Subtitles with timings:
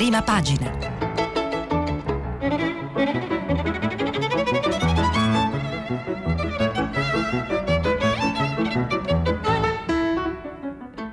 [0.00, 0.70] prima pagina.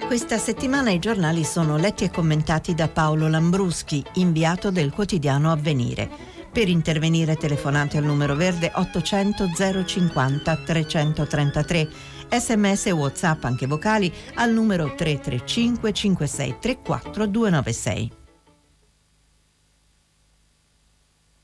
[0.06, 6.10] Questa settimana i giornali sono letti e commentati da Paolo Lambruschi, inviato del quotidiano Avvenire.
[6.50, 9.50] Per intervenire telefonate al numero verde 800
[9.86, 11.90] 050 333
[12.30, 18.17] sms e whatsapp anche vocali al numero 335 5634 296.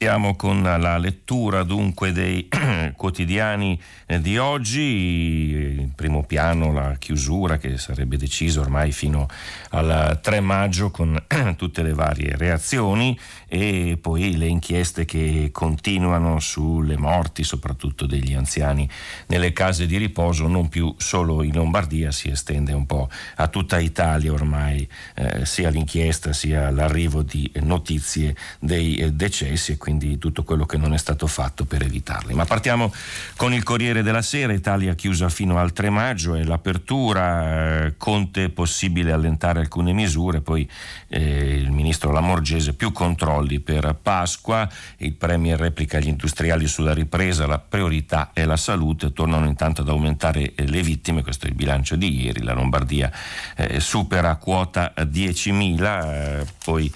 [0.04, 2.50] Iniziamo con la lettura dunque dei
[2.98, 9.28] quotidiani eh, di oggi, in primo piano la chiusura che sarebbe decisa ormai fino
[9.70, 11.24] al 3 maggio con
[11.56, 13.18] tutte le varie reazioni
[13.48, 18.90] e poi le inchieste che continuano sulle morti soprattutto degli anziani.
[19.28, 23.80] Nelle case di riposo, non più solo in Lombardia, si estende un po' a tutta
[23.80, 30.18] Italia ormai eh, sia l'inchiesta sia l'arrivo di notizie dei eh, decessi e quindi quindi
[30.18, 32.34] tutto quello che non è stato fatto per evitarli.
[32.34, 32.92] Ma partiamo
[33.36, 38.50] con il Corriere della Sera, Italia chiusa fino al 3 maggio e l'apertura, eh, Conte
[38.50, 40.68] possibile allentare alcune misure, poi
[41.08, 47.46] eh, il ministro Lamorgese più controlli per Pasqua, il Premier replica agli industriali sulla ripresa,
[47.46, 51.56] la priorità è la salute, tornano intanto ad aumentare eh, le vittime, questo è il
[51.56, 53.12] bilancio di ieri, la Lombardia
[53.56, 56.92] eh, supera quota 10.000, eh, poi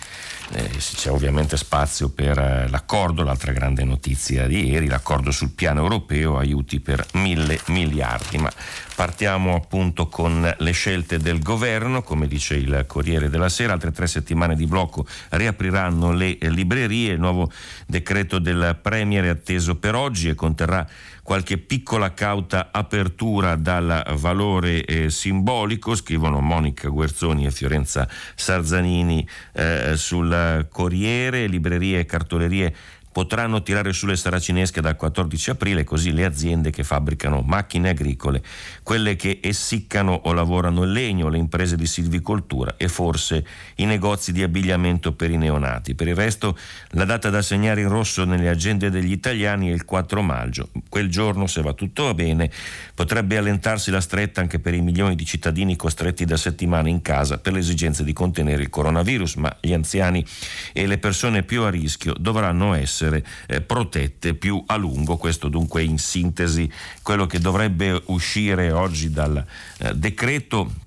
[0.52, 5.82] eh, c'è ovviamente spazio per eh, l'accordo, l'altra grande notizia di ieri, l'accordo sul piano
[5.82, 8.38] europeo, aiuti per mille miliardi.
[8.38, 8.52] Ma
[8.98, 14.08] partiamo appunto con le scelte del governo, come dice il Corriere della Sera, altre tre
[14.08, 17.52] settimane di blocco riapriranno le librerie, il nuovo
[17.86, 20.84] decreto del Premier è atteso per oggi e conterrà
[21.22, 29.92] qualche piccola cauta apertura dal valore eh, simbolico, scrivono Monica Guerzoni e Fiorenza Sarzanini eh,
[29.96, 32.74] sul Corriere, librerie e cartolerie
[33.18, 38.44] potranno tirare sulle saracinesche dal 14 aprile, così le aziende che fabbricano macchine agricole,
[38.84, 43.44] quelle che essiccano o lavorano il legno, le imprese di silvicoltura e forse
[43.78, 45.96] i negozi di abbigliamento per i neonati.
[45.96, 46.56] Per il resto
[46.90, 50.70] la data da segnare in rosso nelle agende degli italiani è il 4 maggio.
[50.88, 52.52] Quel giorno, se va tutto bene,
[52.94, 57.40] potrebbe allentarsi la stretta anche per i milioni di cittadini costretti da settimane in casa
[57.40, 60.24] per le esigenze di contenere il coronavirus, ma gli anziani
[60.72, 65.18] e le persone più a rischio dovranno essere essere eh, protette più a lungo.
[65.18, 66.70] Questo dunque in sintesi
[67.02, 69.44] quello che dovrebbe uscire oggi dal
[69.80, 70.86] eh, decreto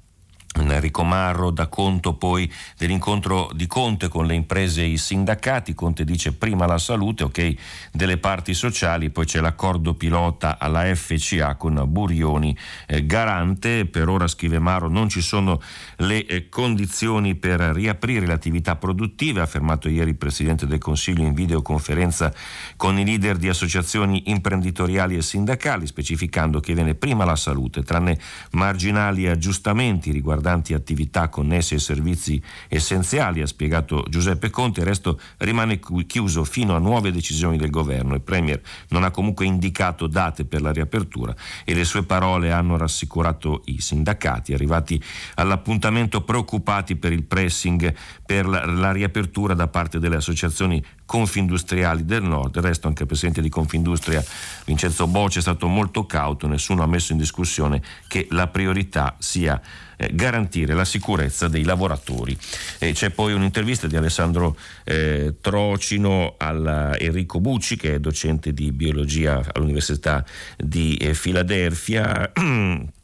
[0.52, 5.74] Enrico Marro dà conto poi dell'incontro di Conte con le imprese e i sindacati.
[5.74, 7.54] Conte dice prima la salute, ok,
[7.92, 12.56] delle parti sociali, poi c'è l'accordo pilota alla FCA con Burioni
[12.88, 13.86] eh, garante.
[13.86, 15.60] Per ora, scrive Marro, non ci sono
[15.98, 21.22] le eh, condizioni per riaprire le attività produttive, ha affermato ieri il Presidente del Consiglio
[21.22, 22.34] in videoconferenza
[22.76, 28.18] con i leader di associazioni imprenditoriali e sindacali, specificando che viene prima la salute, tranne
[28.50, 35.20] marginali aggiustamenti riguardanti riguardanti attività connesse ai servizi essenziali, ha spiegato Giuseppe Conte, il resto
[35.38, 38.14] rimane chiuso fino a nuove decisioni del governo.
[38.14, 41.34] Il Premier non ha comunque indicato date per la riapertura
[41.64, 45.00] e le sue parole hanno rassicurato i sindacati, arrivati
[45.34, 52.22] all'appuntamento preoccupati per il pressing per la, la riapertura da parte delle associazioni confindustriali del
[52.22, 52.52] nord.
[52.52, 54.24] Del resto anche il presidente di Confindustria
[54.64, 59.60] Vincenzo Bocci è stato molto cauto, nessuno ha messo in discussione che la priorità sia
[60.00, 62.36] eh, garantire la sicurezza dei lavoratori.
[62.78, 68.72] E c'è poi un'intervista di Alessandro eh, Trocino a Enrico Bucci, che è docente di
[68.72, 70.24] biologia all'Università
[70.56, 72.32] di eh, Filadelfia.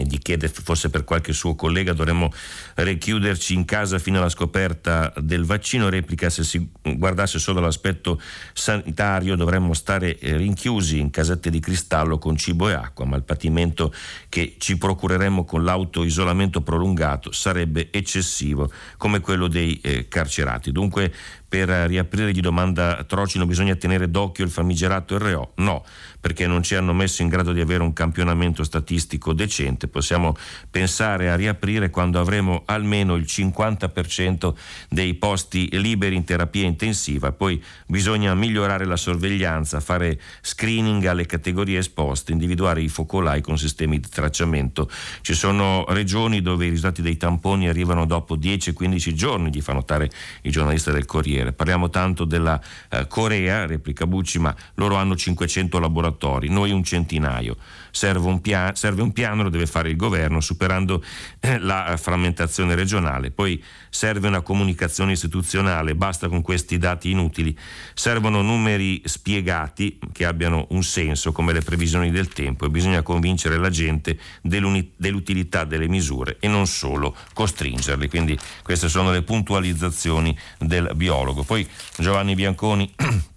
[0.00, 2.32] e gli chiede forse per qualche suo collega dovremmo
[2.74, 8.20] richiuderci in casa fino alla scoperta del vaccino, replica se si guardasse solo l'aspetto
[8.52, 13.22] sanitario dovremmo stare eh, rinchiusi in casette di cristallo con cibo e acqua, ma il
[13.22, 13.92] patimento
[14.28, 20.72] che ci procureremmo con l'autoisolamento prolungato sarebbe eccessivo come quello dei eh, carcerati.
[20.72, 21.12] Dunque
[21.48, 25.52] per riaprire gli domanda Trocino bisogna tenere d'occhio il famigerato RO?
[25.56, 25.84] No,
[26.26, 29.86] perché non ci hanno messo in grado di avere un campionamento statistico decente.
[29.86, 30.34] Possiamo
[30.68, 34.52] pensare a riaprire quando avremo almeno il 50%
[34.88, 37.30] dei posti liberi in terapia intensiva.
[37.30, 44.00] Poi bisogna migliorare la sorveglianza, fare screening alle categorie esposte, individuare i focolai con sistemi
[44.00, 44.90] di tracciamento.
[45.20, 50.10] Ci sono regioni dove i risultati dei tamponi arrivano dopo 10-15 giorni, gli fa notare
[50.42, 51.52] il giornalista del Corriere.
[51.52, 56.14] Parliamo tanto della eh, Corea, replica Bucci, ma loro hanno 500 laboratori,
[56.48, 57.56] noi un centinaio.
[57.90, 61.02] Serve un, pia- serve un piano, lo deve fare il governo, superando
[61.40, 63.30] eh, la frammentazione regionale.
[63.30, 67.56] Poi serve una comunicazione istituzionale, basta con questi dati inutili.
[67.94, 73.56] Servono numeri spiegati che abbiano un senso, come le previsioni del tempo, e bisogna convincere
[73.56, 78.08] la gente dell'utilità delle misure e non solo costringerli.
[78.08, 81.42] Quindi queste sono le puntualizzazioni del biologo.
[81.42, 81.66] Poi
[81.96, 82.94] Giovanni Bianconi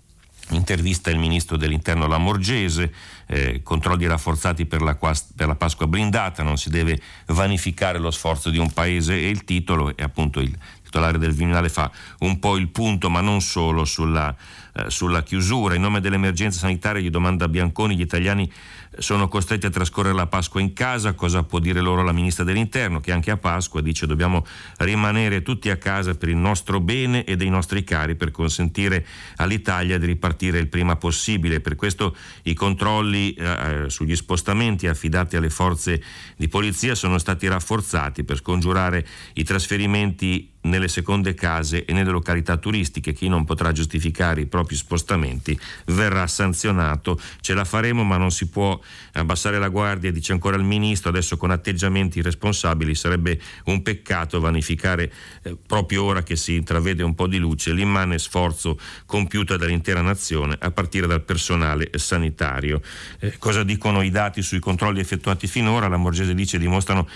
[0.49, 2.93] intervista il ministro dell'interno Lamorgese,
[3.27, 8.49] eh, controlli rafforzati per la, per la, Pasqua blindata, non si deve vanificare lo sforzo
[8.49, 10.55] di un paese e il titolo è appunto il
[10.89, 14.35] titolare del Viminale fa un po' il punto, ma non solo sulla,
[14.73, 15.75] eh, sulla chiusura.
[15.75, 18.51] In nome dell'emergenza sanitaria gli domanda Bianconi, gli italiani
[18.97, 22.99] sono costretti a trascorrere la Pasqua in casa, cosa può dire loro la ministra dell'Interno
[22.99, 24.45] che anche a Pasqua dice dobbiamo
[24.77, 29.05] rimanere tutti a casa per il nostro bene e dei nostri cari per consentire
[29.37, 31.59] all'Italia di ripartire il prima possibile.
[31.59, 33.43] Per questo i controlli eh,
[33.83, 36.01] eh sugli spostamenti affidati alle forze
[36.35, 42.57] di polizia sono stati rafforzati per scongiurare i trasferimenti nelle seconde case e nelle località
[42.57, 43.13] turistiche.
[43.13, 45.57] Chi non potrà giustificare i propri spostamenti
[45.87, 47.19] verrà sanzionato.
[47.41, 48.79] Ce la faremo, ma non si può
[49.13, 51.09] abbassare la guardia, dice ancora il ministro.
[51.09, 55.11] Adesso con atteggiamenti irresponsabili sarebbe un peccato vanificare
[55.43, 60.57] eh, proprio ora che si intravede un po' di luce l'immane sforzo compiuto dall'intera nazione
[60.59, 62.81] a partire dal personale sanitario.
[63.19, 65.87] Eh, cosa dicono i dati sui controlli effettuati finora?
[65.87, 67.07] La Morgese dice dimostrano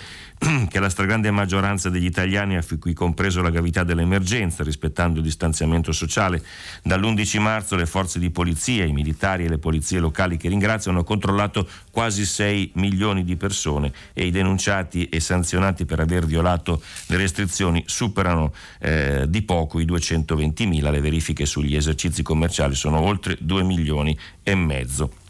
[0.68, 5.92] che la stragrande maggioranza degli italiani, a cui compreso la gravità dell'emergenza, rispettando il distanziamento
[5.92, 6.42] sociale,
[6.82, 11.04] dall'11 marzo le forze di polizia, i militari e le polizie locali che ringrazio hanno
[11.04, 17.16] controllato quasi 6 milioni di persone e i denunciati e sanzionati per aver violato le
[17.16, 23.36] restrizioni superano eh, di poco i 220 mila, le verifiche sugli esercizi commerciali sono oltre
[23.40, 25.22] 2 milioni e mezzo.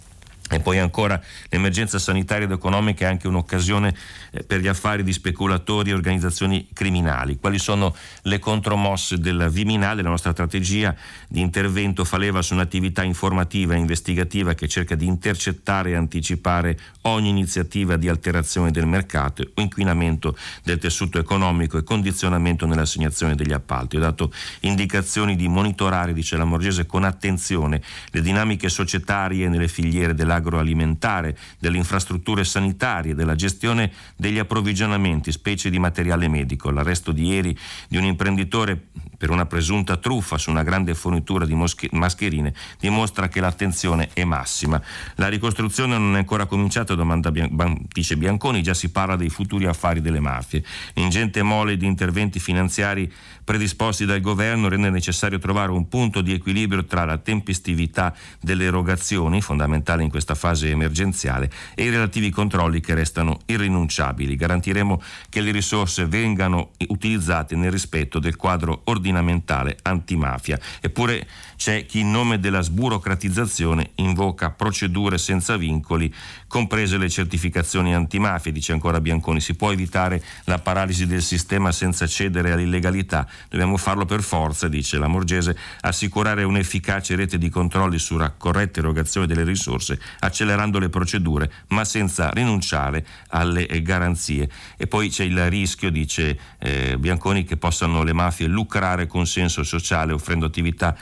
[0.51, 1.19] E poi ancora
[1.49, 3.95] l'emergenza sanitaria ed economica è anche un'occasione
[4.31, 7.39] eh, per gli affari di speculatori e organizzazioni criminali.
[7.39, 10.03] Quali sono le contromosse del Viminale?
[10.03, 10.95] La nostra strategia
[11.29, 16.79] di intervento fa leva su un'attività informativa e investigativa che cerca di intercettare e anticipare
[17.03, 23.53] ogni iniziativa di alterazione del mercato o inquinamento del tessuto economico e condizionamento nell'assegnazione degli
[23.53, 23.97] appalti.
[23.97, 24.31] Ho dato
[24.61, 27.81] indicazioni di monitorare, dice la Morgese, con attenzione
[28.11, 35.71] le dinamiche societarie nelle filiere della dell'agroalimentare, delle infrastrutture sanitarie, della gestione degli approvvigionamenti, specie
[35.71, 36.71] di materiale medico.
[36.71, 37.57] L'arresto di ieri
[37.89, 38.81] di un imprenditore
[39.17, 41.57] per una presunta truffa su una grande fornitura di
[41.93, 44.81] mascherine dimostra che l'attenzione è massima.
[45.17, 50.01] La ricostruzione non è ancora cominciata, domanda dice Bianconi, già si parla dei futuri affari
[50.01, 50.65] delle mafie.
[50.95, 53.11] L'ingente mole di interventi finanziari
[53.45, 59.41] predisposti dal governo rende necessario trovare un punto di equilibrio tra la tempestività delle erogazioni,
[59.41, 64.37] fondamentale in questa fase emergenziale, e i relativi controlli che restano irrinunciabili.
[64.37, 70.59] Garantiremo che le risorse vengano utilizzate nel rispetto del quadro ordinamentale antimafia.
[70.81, 71.27] Eppure
[71.57, 76.13] c'è chi in nome della sburocratizzazione invoca procedure senza vincoli,
[76.55, 79.41] comprese le certificazioni antimafia, dice ancora Bianconi.
[79.41, 84.97] Si può evitare la paralisi del sistema senza cedere all'illegalità, dobbiamo farlo per forza, dice
[84.99, 91.51] la Morgese, assicurare un'efficace rete di controlli sulla corretta erogazione delle risorse, accelerando le procedure,
[91.71, 94.49] ma senza rinunciare alle garanzie.
[94.77, 100.13] E poi c'è il rischio, dice eh, Bianconi, che possano le mafie lucrare consenso sociale
[100.13, 100.97] offrendo attività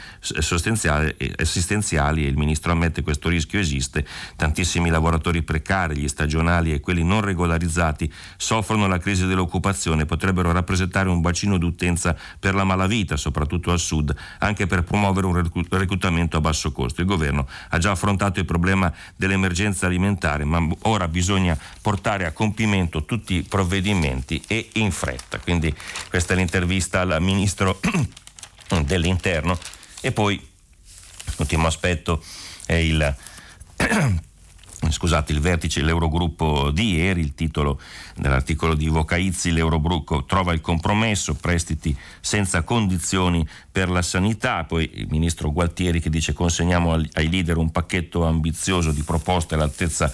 [1.36, 4.06] assistenziali e il ministro ammette questo rischio esiste.
[4.34, 11.08] Tantissimi lavoratori precari, gli stagionali e quelli non regolarizzati soffrono la crisi dell'occupazione, potrebbero rappresentare
[11.08, 16.40] un bacino d'utenza per la malavita, soprattutto al sud, anche per promuovere un reclutamento a
[16.40, 17.00] basso costo.
[17.00, 23.04] Il governo ha già affrontato il problema dell'emergenza alimentare, ma ora bisogna portare a compimento
[23.04, 25.38] tutti i provvedimenti e in fretta.
[25.38, 25.74] Quindi
[26.08, 27.80] questa è l'intervista al ministro
[28.84, 29.58] dell'interno
[30.00, 30.40] e poi,
[31.36, 32.22] l'ultimo aspetto
[32.66, 33.16] è il
[34.90, 37.80] scusate, il vertice dell'Eurogruppo di ieri, il titolo
[38.16, 45.06] dell'articolo di Vocaizzi, l'Eurogruppo trova il compromesso, prestiti senza condizioni per la sanità, poi il
[45.10, 50.12] ministro Gualtieri che dice consegniamo ai leader un pacchetto ambizioso di proposte all'altezza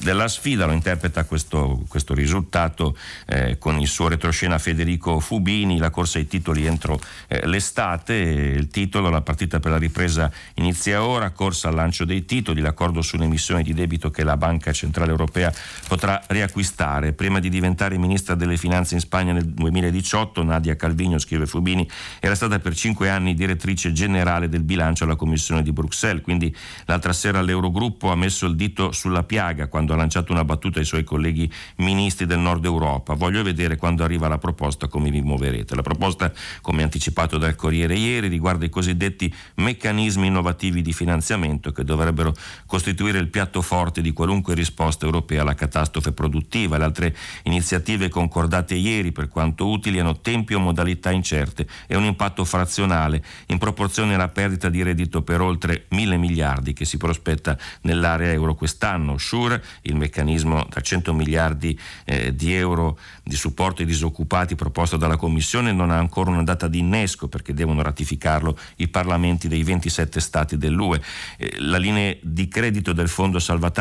[0.00, 2.96] della sfida, lo interpreta questo, questo risultato
[3.26, 8.68] eh, con il suo retroscena Federico Fubini, la corsa ai titoli entro eh, l'estate, il
[8.68, 13.62] titolo, la partita per la ripresa inizia ora, corsa al lancio dei titoli, l'accordo sull'emissione
[13.62, 15.52] di debito che la Banca Centrale Europea
[15.88, 17.12] potrà riacquistare.
[17.12, 21.88] Prima di diventare ministra delle Finanze in Spagna nel 2018, Nadia Calvino, scrive Fubini,
[22.20, 26.54] era stata per cinque anni direttrice generale del bilancio alla Commissione di Bruxelles, quindi
[26.86, 30.84] l'altra sera l'Eurogruppo ha messo il dito sulla piaga quando ha lanciato una battuta ai
[30.84, 33.14] suoi colleghi ministri del nord Europa.
[33.14, 35.74] Voglio vedere quando arriva la proposta come vi muoverete.
[35.74, 41.84] La proposta, come anticipato dal Corriere ieri, riguarda i cosiddetti meccanismi innovativi di finanziamento che
[41.84, 42.34] dovrebbero
[42.66, 46.78] costituire il piatto forte di qualunque risposta europea alla catastrofe produttiva.
[46.78, 52.04] Le altre iniziative concordate ieri, per quanto utili, hanno tempi o modalità incerte e un
[52.04, 57.56] impatto frazionale in proporzione alla perdita di reddito per oltre mille miliardi che si prospetta
[57.82, 59.18] nell'area euro quest'anno.
[59.18, 65.16] Sure, il meccanismo da 100 miliardi eh, di euro di supporto ai disoccupati proposto dalla
[65.16, 70.20] Commissione non ha ancora una data di innesco perché devono ratificarlo i parlamenti dei 27
[70.20, 71.00] Stati dell'UE.
[71.36, 73.38] Eh, la linea di credito del Fondo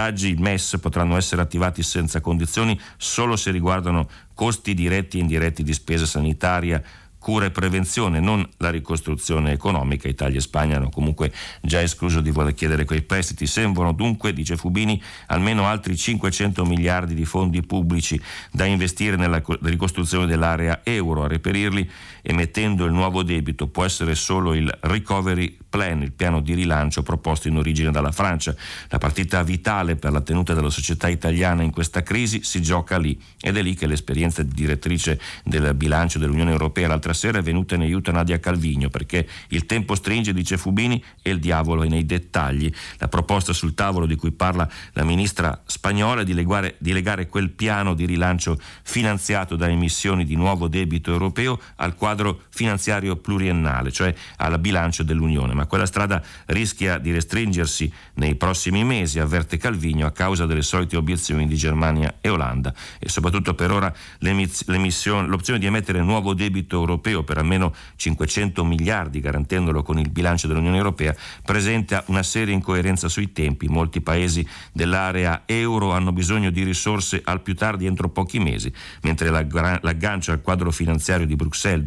[0.09, 5.61] Salvataggi, il MES, potranno essere attivati senza condizioni solo se riguardano costi diretti e indiretti
[5.61, 6.81] di spesa sanitaria,
[7.19, 10.07] cura e prevenzione, non la ricostruzione economica.
[10.07, 13.45] Italia e Spagna hanno comunque già escluso di voler chiedere quei prestiti.
[13.45, 18.19] Sembrano dunque, dice Fubini, almeno altri 500 miliardi di fondi pubblici
[18.51, 21.25] da investire nella ricostruzione dell'area euro.
[21.25, 21.87] A reperirli
[22.23, 27.47] emettendo il nuovo debito può essere solo il recovery plan, il piano di rilancio proposto
[27.47, 28.55] in origine dalla Francia.
[28.87, 33.19] La partita vitale per la tenuta della società italiana in questa crisi si gioca lì
[33.39, 37.75] ed è lì che l'esperienza di direttrice del bilancio dell'Unione Europea l'altra sera è venuta
[37.75, 41.87] in aiuto a Nadia Calvigno perché il tempo stringe, dice Fubini, e il diavolo è
[41.87, 42.71] nei dettagli.
[42.97, 47.27] La proposta sul tavolo di cui parla la ministra spagnola è di legare, di legare
[47.27, 53.91] quel piano di rilancio finanziato da emissioni di nuovo debito europeo al quadro finanziario pluriennale,
[53.91, 60.05] cioè al bilancio dell'Unione ma quella strada rischia di restringersi nei prossimi mesi, avverte Calvino,
[60.05, 65.65] a causa delle solite obiezioni di Germania e Olanda e soprattutto per ora l'opzione di
[65.65, 71.13] emettere nuovo debito europeo per almeno 500 miliardi, garantendolo con il bilancio dell'Unione Europea,
[71.43, 73.67] presenta una seria incoerenza sui tempi.
[73.67, 79.29] Molti paesi dell'area euro hanno bisogno di risorse al più tardi entro pochi mesi, mentre
[79.29, 81.83] l'aggancio al quadro finanziario di Bruxelles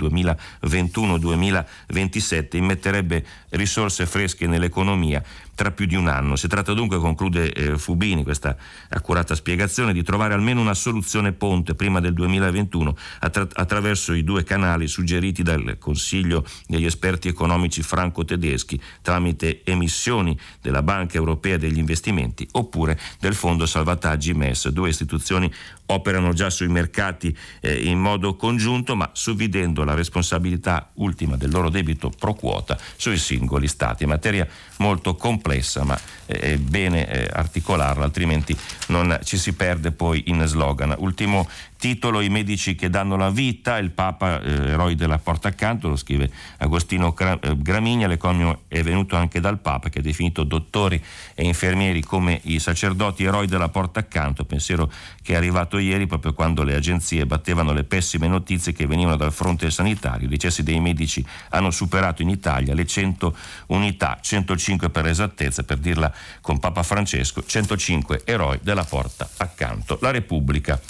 [0.60, 3.24] 2021-2027 immetterebbe
[3.62, 5.22] risorse fresche nell'economia
[5.62, 6.34] tra più di un anno.
[6.34, 8.56] Si tratta dunque, conclude eh, Fubini questa
[8.88, 14.42] accurata spiegazione, di trovare almeno una soluzione ponte prima del 2021 attra- attraverso i due
[14.42, 22.48] canali suggeriti dal Consiglio degli esperti economici franco-tedeschi tramite emissioni della Banca Europea degli Investimenti
[22.52, 24.68] oppure del Fondo Salvataggi MES.
[24.70, 25.48] Due istituzioni
[25.86, 31.68] operano già sui mercati eh, in modo congiunto ma suddividendo la responsabilità ultima del loro
[31.68, 34.06] debito pro quota sui singoli stati.
[34.06, 34.48] Materia
[34.82, 38.56] molto complessa, ma eh, è bene eh, articolarla, altrimenti
[38.88, 40.94] non ci si perde poi in slogan.
[40.98, 41.48] Ultimo
[41.82, 45.96] titolo I medici che danno la vita, il Papa, eh, eroi della porta accanto, lo
[45.96, 51.02] scrive Agostino eh, Gramigna, l'economio è venuto anche dal Papa che ha definito dottori
[51.34, 56.34] e infermieri come i sacerdoti eroi della porta accanto, pensiero che è arrivato ieri proprio
[56.34, 60.28] quando le agenzie battevano le pessime notizie che venivano dal fronte sanitario.
[60.28, 63.36] I decessi dei medici hanno superato in Italia le 100
[63.66, 69.98] unità, 105 per esattezza, per dirla con Papa Francesco, 105 eroi della porta accanto.
[70.00, 70.80] La Repubblica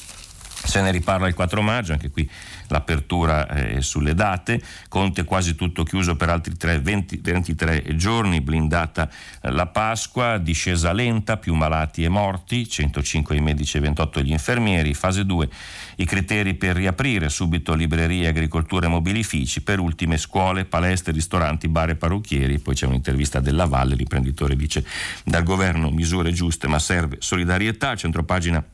[0.64, 2.28] se ne riparla il 4 maggio, anche qui
[2.68, 9.10] l'apertura è sulle date, Conte quasi tutto chiuso per altri 3, 20, 23 giorni, blindata
[9.42, 14.94] la Pasqua, discesa lenta, più malati e morti, 105 i medici e 28 gli infermieri,
[14.94, 15.48] fase 2
[15.96, 21.90] i criteri per riaprire, subito librerie, agricoltura e mobilifici, per ultime scuole, palestre, ristoranti, bar
[21.90, 24.84] e parrucchieri, poi c'è un'intervista della Valle, l'imprenditore dice
[25.24, 28.64] dal governo misure giuste ma serve solidarietà, centropagina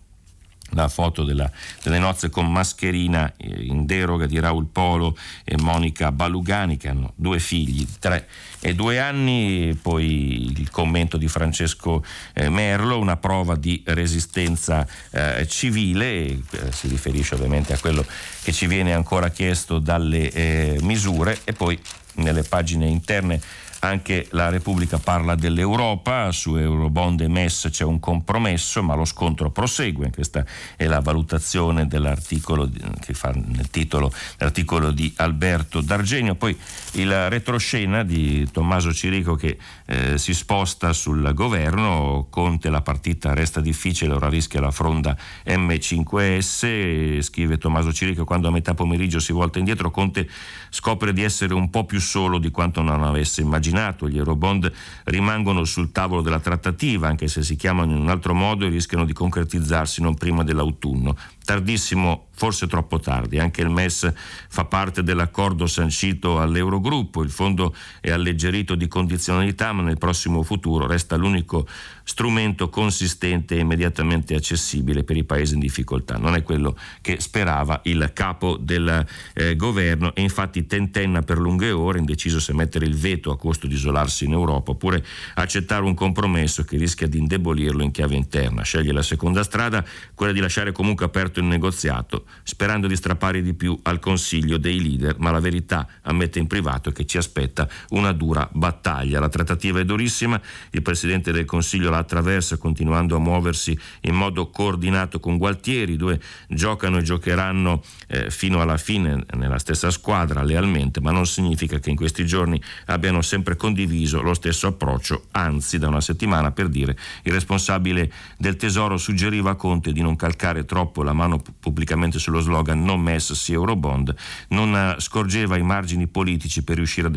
[0.71, 1.51] la foto della,
[1.83, 7.13] delle nozze con mascherina eh, in deroga di Raul Polo e Monica Balugani che hanno
[7.15, 8.29] due figli, tre
[8.61, 15.47] e due anni, poi il commento di Francesco eh, Merlo, una prova di resistenza eh,
[15.49, 18.05] civile, eh, si riferisce ovviamente a quello
[18.43, 21.79] che ci viene ancora chiesto dalle eh, misure e poi
[22.15, 23.41] nelle pagine interne
[23.81, 29.51] anche la Repubblica parla dell'Europa, su Eurobond e MES c'è un compromesso, ma lo scontro
[29.51, 30.11] prosegue.
[30.11, 30.45] Questa
[30.77, 32.69] è la valutazione dell'articolo
[33.01, 36.35] che fa nel titolo l'articolo di Alberto D'Argenio.
[36.35, 36.59] Poi
[36.93, 43.61] il retroscena di Tommaso Cirico che eh, si sposta sul governo, Conte la partita resta
[43.61, 45.17] difficile, ora rischia la fronda
[45.47, 50.29] M5S, scrive Tommaso Cirico quando a metà pomeriggio si volta indietro Conte
[50.71, 54.09] scopre di essere un po' più solo di quanto non avesse immaginato immaginato.
[54.09, 54.71] Gli Eurobond
[55.05, 59.05] rimangono sul tavolo della trattativa, anche se si chiamano in un altro modo e rischiano
[59.05, 61.17] di concretizzarsi non prima dell'autunno
[61.49, 63.39] tardissimo, forse troppo tardi.
[63.39, 64.13] Anche il MES
[64.51, 70.87] fa parte dell'accordo sancito all'Eurogruppo, il fondo è alleggerito di condizionalità, ma nel prossimo futuro
[70.87, 71.67] resta l'unico
[72.05, 76.19] strumento consistente e immediatamente accessibile per i paesi in difficoltà.
[76.19, 81.71] Non è quello che sperava il capo del eh, governo e infatti tentenna per lunghe
[81.71, 85.03] ore, indeciso se mettere il veto a costo di isolarsi in Europa oppure
[85.35, 88.63] accettare un compromesso che rischia di indebolirlo in chiave interna.
[88.63, 89.83] Sceglie la seconda strada,
[90.15, 94.83] quella di lasciare comunque aperto il negoziato, sperando di strappare di più al Consiglio dei
[94.83, 99.21] leader, ma la verità ammette in privato che ci aspetta una dura battaglia.
[99.21, 100.41] La trattativa è durissima,
[100.71, 105.97] il Presidente del Consiglio la attraversa continuando a muoversi in modo coordinato con Gualtieri, i
[105.97, 106.19] due
[106.49, 111.91] giocano e giocheranno eh, fino alla fine nella stessa squadra lealmente, ma non significa che
[111.91, 116.97] in questi giorni abbiano sempre condiviso lo stesso approccio, anzi da una settimana per dire
[117.25, 122.19] il responsabile del Tesoro suggeriva a Conte di non calcare troppo la mano mano pubblicamente
[122.19, 124.15] sullo slogan no MES sì Eurobond,
[124.49, 127.11] non scorgeva i margini politici per riuscire a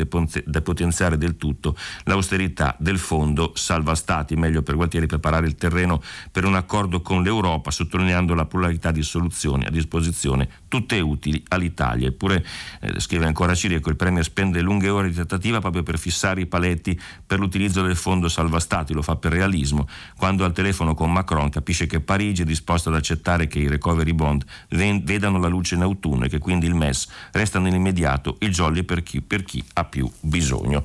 [0.44, 6.44] depotenziare del tutto l'austerità del fondo salva stati, meglio per Gualtieri preparare il terreno per
[6.44, 12.08] un accordo con l'Europa, sottolineando la pluralità di soluzioni a disposizione, tutte utili all'Italia.
[12.08, 12.44] Eppure,
[12.80, 16.46] eh, scrive ancora Ciriaco, il Premier spende lunghe ore di trattativa proprio per fissare i
[16.46, 19.88] paletti per l'utilizzo del fondo salva stati, lo fa per realismo.
[20.16, 24.01] Quando al telefono con Macron capisce che Parigi è disposta ad accettare che i recovery
[24.02, 24.44] recovery bond
[25.02, 29.02] vedano la luce in autunno e che quindi il MES resta nell'immediato il jolly per
[29.02, 30.84] chi, per chi ha più bisogno.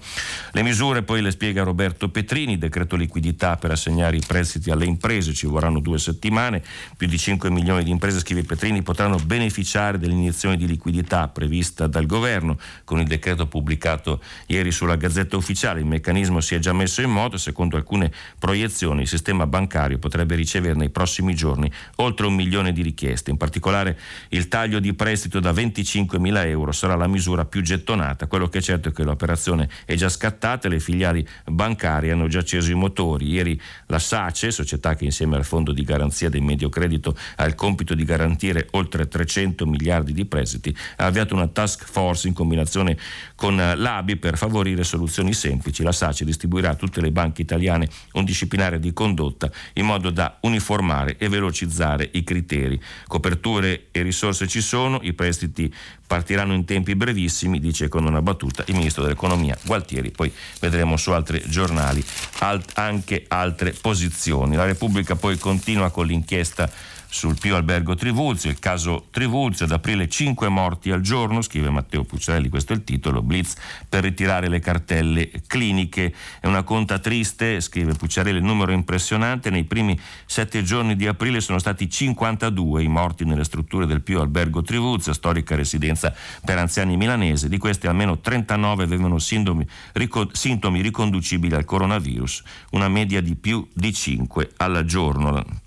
[0.51, 5.33] Le misure poi le spiega Roberto Petrini, decreto liquidità per assegnare i prestiti alle imprese,
[5.33, 6.63] ci vorranno due settimane,
[6.95, 12.05] più di 5 milioni di imprese, scrive Petrini, potranno beneficiare dell'iniezione di liquidità prevista dal
[12.05, 15.79] governo con il decreto pubblicato ieri sulla Gazzetta Ufficiale.
[15.79, 20.35] Il meccanismo si è già messo in moto, secondo alcune proiezioni il sistema bancario potrebbe
[20.35, 23.29] ricevere nei prossimi giorni oltre un milione di richieste richieste.
[23.29, 23.99] In particolare
[24.29, 28.25] il taglio di prestito da 25 mila euro sarà la misura più gettonata.
[28.25, 32.27] Quello che è certo è che l'operazione è già scattata e le filiali bancarie hanno
[32.27, 33.29] già acceso i motori.
[33.29, 37.53] Ieri la SACE, società che insieme al Fondo di garanzia del medio credito ha il
[37.53, 42.97] compito di garantire oltre 300 miliardi di prestiti, ha avviato una task force in combinazione
[43.35, 45.83] con l'ABI per favorire soluzioni semplici.
[45.83, 50.37] La SACE distribuirà a tutte le banche italiane un disciplinare di condotta in modo da
[50.41, 52.79] uniformare e velocizzare i criteri.
[53.07, 55.73] Coperture e risorse ci sono, i prestiti
[56.05, 60.11] partiranno in tempi brevissimi, dice con una battuta il ministro dell'economia Gualtieri.
[60.11, 62.03] Poi vedremo su altri giornali
[62.39, 64.55] alt- anche altre posizioni.
[64.55, 66.69] La Repubblica poi continua con l'inchiesta
[67.09, 72.03] sul Pio Albergo Trivulzio, il caso Trivulzio, ad aprile 5 morti al giorno, scrive Matteo
[72.03, 73.55] Pucciarelli, questo è il titolo, Blitz
[73.87, 76.13] per ritirare le cartelle cliniche.
[76.39, 81.59] È una conta triste, scrive Pucciarelli, numero impressionante, nei primi sette giorni di aprile sono
[81.59, 87.49] stati 52 i morti nelle strutture del Pio Albergo Trivulzio, storica residenza per anziani milanese,
[87.49, 93.67] di questi almeno 39 avevano sintomi, rico, sintomi riconducibili al coronavirus, una media di più
[93.73, 95.65] di 5 al giorno.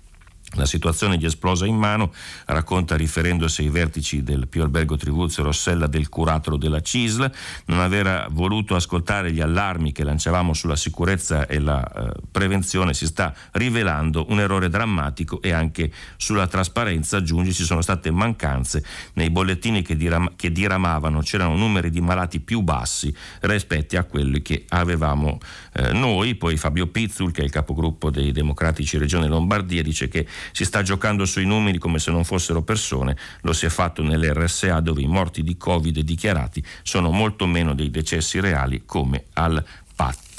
[0.55, 2.11] La situazione gli esplosa in mano,
[2.45, 7.31] racconta riferendosi ai vertici del Pio Albergo Trivulzio Rossella del curatolo della CISL,
[7.67, 12.93] non aver voluto ascoltare gli allarmi che lanciavamo sulla sicurezza e la eh, prevenzione.
[12.93, 18.83] Si sta rivelando un errore drammatico e anche sulla trasparenza, aggiunge, ci sono state mancanze
[19.13, 24.41] nei bollettini che, diram- che diramavano, c'erano numeri di malati più bassi rispetto a quelli
[24.41, 25.39] che avevamo
[25.73, 30.27] eh, noi, poi Fabio Pizzul che è il capogruppo dei democratici Regione Lombardia dice che
[30.51, 34.79] si sta giocando sui numeri come se non fossero persone, lo si è fatto nell'RSA
[34.79, 39.63] dove i morti di Covid dichiarati sono molto meno dei decessi reali come al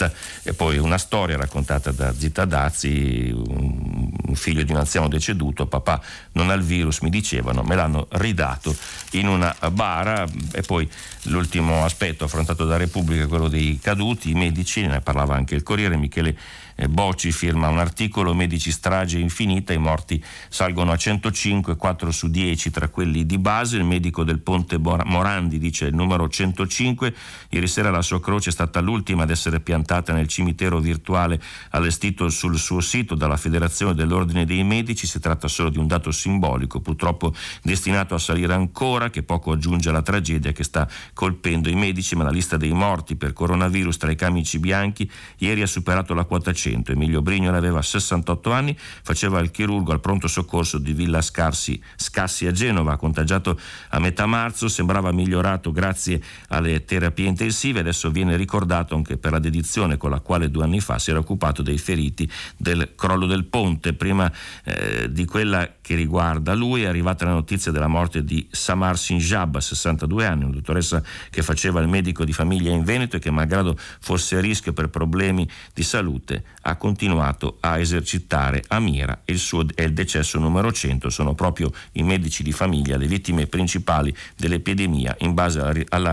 [0.03, 0.41] PAT.
[0.43, 6.01] E poi una storia raccontata da Zita Dazzi, un figlio di un anziano deceduto, papà
[6.33, 8.75] non ha il virus, mi dicevano, me l'hanno ridato
[9.12, 10.88] in una bara e poi
[11.25, 15.62] l'ultimo aspetto affrontato da Repubblica è quello dei caduti, i medici, ne parlava anche il
[15.62, 16.37] Corriere, Michele
[16.75, 22.29] eh, Bocci firma un articolo, medici strage infinita, i morti salgono a 105, 4 su
[22.29, 27.15] 10 tra quelli di base, il medico del Ponte Morandi dice il numero 105,
[27.51, 32.31] ieri sera la sua croce è stata l'ultima ad essere piantata nel cimitero virtuale allestito
[32.31, 35.07] sul suo sito dalla Federazione dell'Ordine dei medici.
[35.07, 39.91] Si tratta solo di un dato simbolico, purtroppo destinato a salire ancora, che poco aggiunge
[39.91, 44.11] alla tragedia che sta colpendo i medici, ma la lista dei morti per coronavirus tra
[44.11, 46.93] i camici bianchi ieri ha superato la quota 100.
[46.93, 52.47] Emilio Brignole aveva 68 anni, faceva il chirurgo al pronto soccorso di Villa Scarsi, Scassi
[52.47, 53.59] a Genova, contagiato
[53.91, 59.39] a metà marzo, sembrava migliorato grazie alle terapie intensive, adesso viene ricordato anche per la
[59.39, 63.45] dedizione con la quale due anni fa si era occupato dei feriti del crollo del
[63.45, 63.95] ponte.
[63.95, 64.31] Prima
[64.65, 69.59] eh, di quella che riguarda lui è arrivata la notizia della morte di Samar Sinjab,
[69.59, 73.77] 62 anni, una dottoressa che faceva il medico di famiglia in Veneto e che malgrado
[74.01, 79.39] fosse a rischio per problemi di salute ha continuato a esercitare a Mira e il
[79.39, 84.15] suo è il decesso numero 100 sono proprio i medici di famiglia le vittime principali
[84.37, 86.13] dell'epidemia in base alla, alla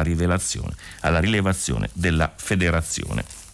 [1.01, 3.48] alla rilevazione della federazione.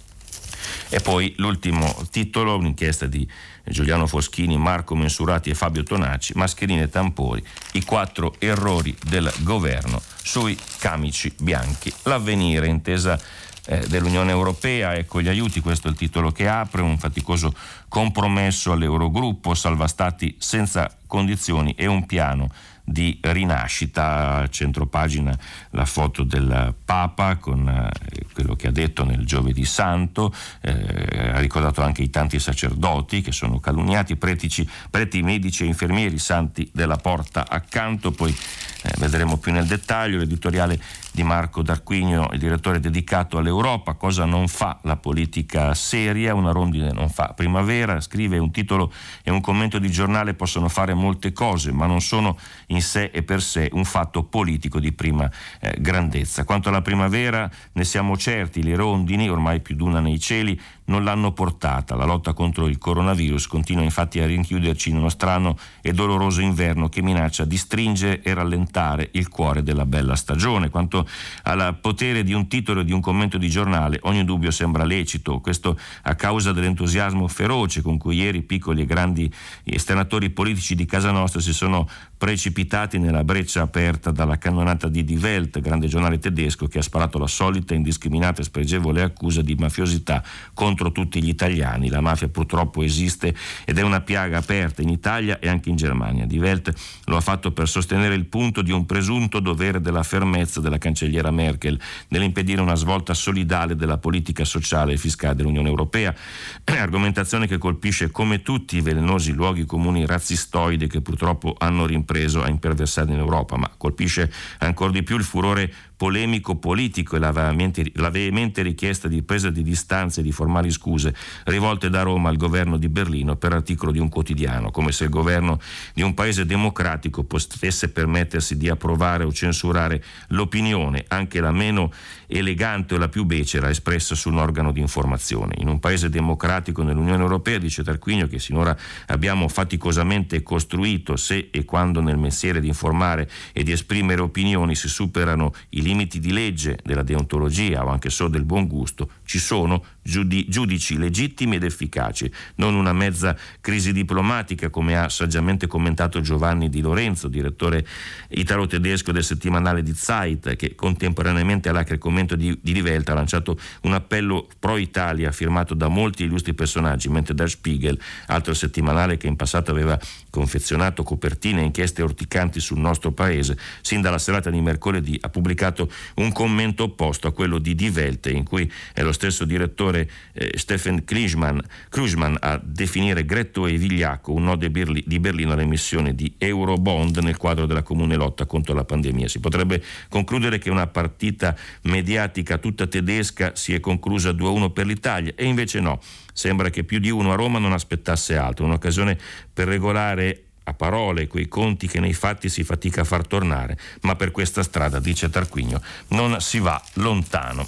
[0.90, 3.28] E poi l'ultimo titolo, un'inchiesta di
[3.64, 7.44] Giuliano Foschini, Marco Mensurati e Fabio Tonacci, mascherine e tamponi,
[7.74, 11.92] i quattro errori del governo sui camici bianchi.
[12.04, 13.20] L'avvenire, intesa
[13.66, 17.54] eh, dell'Unione Europea, ecco gli aiuti, questo è il titolo che apre, un faticoso
[17.88, 22.52] compromesso all'Eurogruppo, salva stati senza condizioni e un piano
[22.86, 25.38] di rinascita, centropagina
[25.72, 31.40] la foto del Papa con eh, quello che ha detto nel giovedì santo, eh, ha
[31.40, 36.98] ricordato anche i tanti sacerdoti che sono calunniati, pretici, preti, medici e infermieri, santi della
[36.98, 40.20] porta accanto, poi eh, vedremo più nel dettaglio.
[40.20, 40.80] L'editoriale
[41.16, 46.92] di Marco D'Arquigno, il direttore dedicato all'Europa, cosa non fa la politica seria, una rondine
[46.92, 48.92] non fa primavera, scrive un titolo
[49.24, 53.24] e un commento di giornale possono fare molte cose, ma non sono in sé e
[53.24, 56.44] per sé un fatto politico di prima eh, grandezza.
[56.44, 61.32] Quanto alla primavera ne siamo certi, le rondini, ormai più d'una nei cieli, non l'hanno
[61.32, 61.96] portata.
[61.96, 66.90] La lotta contro il coronavirus continua infatti a rinchiuderci in uno strano e doloroso inverno
[66.90, 70.70] che minaccia di stringere e rallentare il cuore della bella stagione.
[70.70, 71.08] Quanto
[71.44, 75.40] al potere di un titolo e di un commento di giornale, ogni dubbio sembra lecito,
[75.40, 79.32] questo a causa dell'entusiasmo feroce con cui ieri piccoli e grandi
[79.64, 85.18] esternatori politici di casa nostra si sono precipitati nella breccia aperta dalla cannonata di Die
[85.18, 90.24] Welt, grande giornale tedesco che ha sparato la solita indiscriminata e spregevole accusa di mafiosità
[90.54, 91.90] contro tutti gli italiani.
[91.90, 93.36] La mafia purtroppo esiste
[93.66, 96.26] ed è una piaga aperta in Italia e anche in Germania.
[96.26, 96.74] Die Welt
[97.06, 101.32] lo ha fatto per sostenere il punto di un presunto dovere della fermezza della cancelliera
[101.32, 106.16] Merkel nell'impedire una svolta solidale della politica sociale e fiscale dell'Unione Europea,
[106.64, 112.44] argomentazione che colpisce come tutti i velenosi luoghi comuni razzistoidi che purtroppo hanno rimpiazzato preso
[112.44, 117.32] a imperversare in Europa, ma colpisce ancora di più il furore polemico politico e la
[117.32, 122.30] veemente, la veemente richiesta di presa di distanze e di formali scuse rivolte da Roma
[122.30, 125.60] al governo di Berlino per articolo di un quotidiano, come se il governo
[125.94, 131.92] di un paese democratico potesse permettersi di approvare o censurare l'opinione, anche la meno
[132.28, 135.56] elegante o la più becera, espressa su un organo di informazione.
[135.58, 138.76] In un paese democratico nell'Unione Europea, dice Tarquinio, che sinora
[139.08, 144.88] abbiamo faticosamente costruito se e quando nel mestiere di informare e di esprimere opinioni si
[144.88, 149.84] superano i limiti di legge, della deontologia o anche solo del buon gusto, ci sono
[150.02, 156.80] giudici legittimi ed efficaci, non una mezza crisi diplomatica come ha saggiamente commentato Giovanni Di
[156.82, 157.86] Lorenzo, direttore
[158.30, 163.94] italo-tedesco del settimanale di Zeit, che contemporaneamente all'acre commento di, di Rivelta ha lanciato un
[163.94, 169.72] appello pro-Italia firmato da molti illustri personaggi, mentre Der Spiegel, altro settimanale che in passato
[169.72, 175.30] aveva confezionato copertine e inchieste orticanti sul nostro paese, sin dalla serata di mercoledì ha
[175.30, 180.08] pubblicato un commento opposto a quello di Die Welt, in cui è lo stesso direttore
[180.34, 186.14] eh, Stefan Krujman a definire Gretto e Vigliacco un no di, Berli, di Berlino all'emissione
[186.14, 189.28] di Eurobond nel quadro della comune lotta contro la pandemia.
[189.28, 195.34] Si potrebbe concludere che una partita mediatica tutta tedesca si è conclusa 2-1 per l'Italia
[195.36, 196.00] e invece no.
[196.32, 199.18] Sembra che più di uno a Roma non aspettasse altro, un'occasione
[199.54, 204.16] per regolare a parole quei conti che nei fatti si fatica a far tornare, ma
[204.16, 207.68] per questa strada, dice Tarquinio, non si va lontano.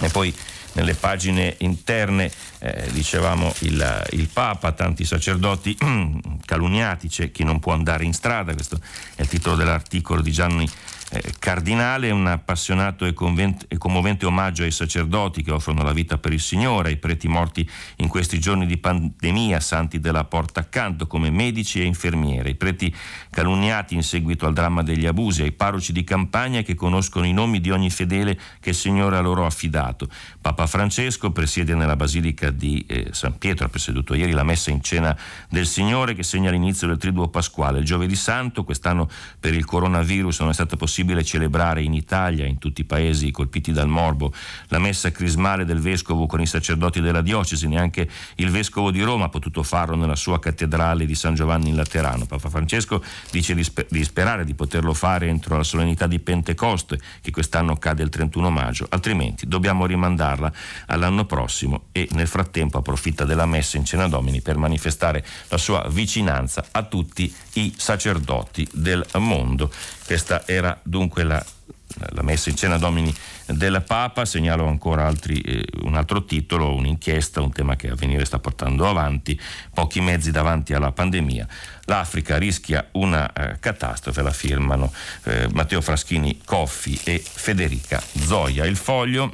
[0.00, 0.34] E poi
[0.72, 2.30] nelle pagine interne,
[2.64, 5.76] eh, dicevamo, il, il, Papa, tanti sacerdoti
[6.44, 8.78] calunniati, c'è chi non può andare in strada, questo
[9.16, 10.70] è il titolo dell'articolo di Gianni
[11.14, 16.16] eh, cardinale, un appassionato e, convent- e, commovente omaggio ai sacerdoti che offrono la vita
[16.16, 21.06] per il Signore, ai preti morti in questi giorni di pandemia, santi della porta accanto,
[21.06, 22.94] come medici e infermieri, ai preti
[23.28, 27.60] calunniati in seguito al dramma degli abusi, ai parroci di campagna che conoscono i nomi
[27.60, 30.08] di ogni fedele che il Signore ha loro affidato.
[30.40, 34.82] Papa Francesco presiede nella Basilica di eh, San Pietro, ha presieduto ieri la messa in
[34.82, 35.16] cena
[35.48, 37.78] del Signore che segna l'inizio del Triduo Pasquale.
[37.78, 39.08] Il giovedì santo, quest'anno
[39.40, 43.72] per il coronavirus non è stato possibile celebrare in Italia, in tutti i paesi colpiti
[43.72, 44.32] dal morbo,
[44.68, 49.24] la messa crismale del Vescovo con i sacerdoti della diocesi, neanche il Vescovo di Roma
[49.24, 52.26] ha potuto farlo nella sua cattedrale di San Giovanni in Laterano.
[52.26, 57.00] Papa Francesco dice di, sper- di sperare di poterlo fare entro la solennità di Pentecoste,
[57.20, 60.52] che quest'anno cade il 31 maggio, altrimenti dobbiamo rimandarla
[60.86, 62.41] all'anno prossimo e nel frattempo
[62.78, 68.68] approfitta della messa in Cena Domini per manifestare la sua vicinanza a tutti i sacerdoti
[68.72, 69.70] del mondo.
[70.06, 71.44] Questa era dunque la
[72.10, 73.14] la messa in cena domini
[73.46, 78.38] del Papa, segnalo ancora altri, eh, un altro titolo, un'inchiesta, un tema che Avvenire sta
[78.38, 79.38] portando avanti,
[79.72, 81.46] pochi mezzi davanti alla pandemia.
[81.84, 84.92] L'Africa rischia una eh, catastrofe, la firmano
[85.24, 88.64] eh, Matteo Fraschini Coffi e Federica Zoia.
[88.64, 89.30] Il foglio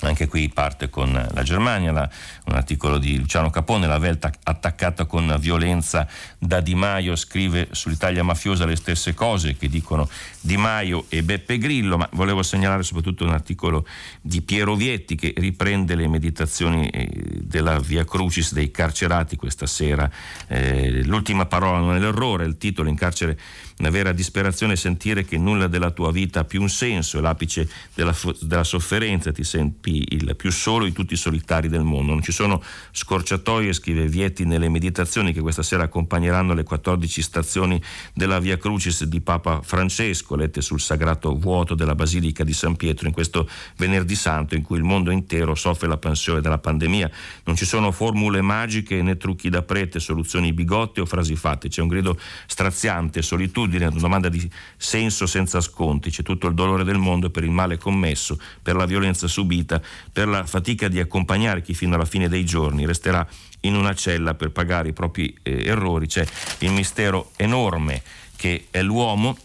[0.00, 2.08] anche qui parte con la Germania, la,
[2.46, 6.06] un articolo di Luciano Capone, la Velta attaccata con violenza
[6.38, 10.08] da Di Maio, scrive sull'Italia mafiosa le stesse cose che dicono
[10.40, 13.86] Di Maio e Beppe Grillo, ma volevo segnalare soprattutto un articolo
[14.20, 17.08] di Piero Vietti che riprende le meditazioni eh,
[17.42, 20.10] della Via Crucis dei carcerati questa sera.
[20.48, 23.38] Eh, l'ultima parola non è l'errore, il titolo in carcere
[23.80, 27.68] una vera disperazione sentire che nulla della tua vita ha più un senso, è l'apice
[27.94, 32.12] della, della sofferenza, ti senti il più solo di tutti i solitari del mondo.
[32.12, 32.62] Non ci sono
[32.92, 37.80] scorciatoie, scrive Vietti nelle meditazioni che questa sera accompagneranno le 14 stazioni
[38.12, 43.06] della Via Crucis di Papa Francesco, lette sul sagrato vuoto della Basilica di San Pietro
[43.06, 47.10] in questo venerdì santo in cui il mondo intero soffre la pensione della pandemia.
[47.44, 51.80] Non ci sono formule magiche né trucchi da prete, soluzioni bigotte o frasi fatte, c'è
[51.80, 56.84] un grido straziante, solitudine un'attitudine, una domanda di senso senza sconti, c'è tutto il dolore
[56.84, 59.80] del mondo per il male commesso, per la violenza subita,
[60.12, 63.26] per la fatica di accompagnare chi fino alla fine dei giorni resterà
[63.60, 66.26] in una cella per pagare i propri eh, errori, c'è
[66.58, 68.02] il mistero enorme
[68.36, 69.36] che è l'uomo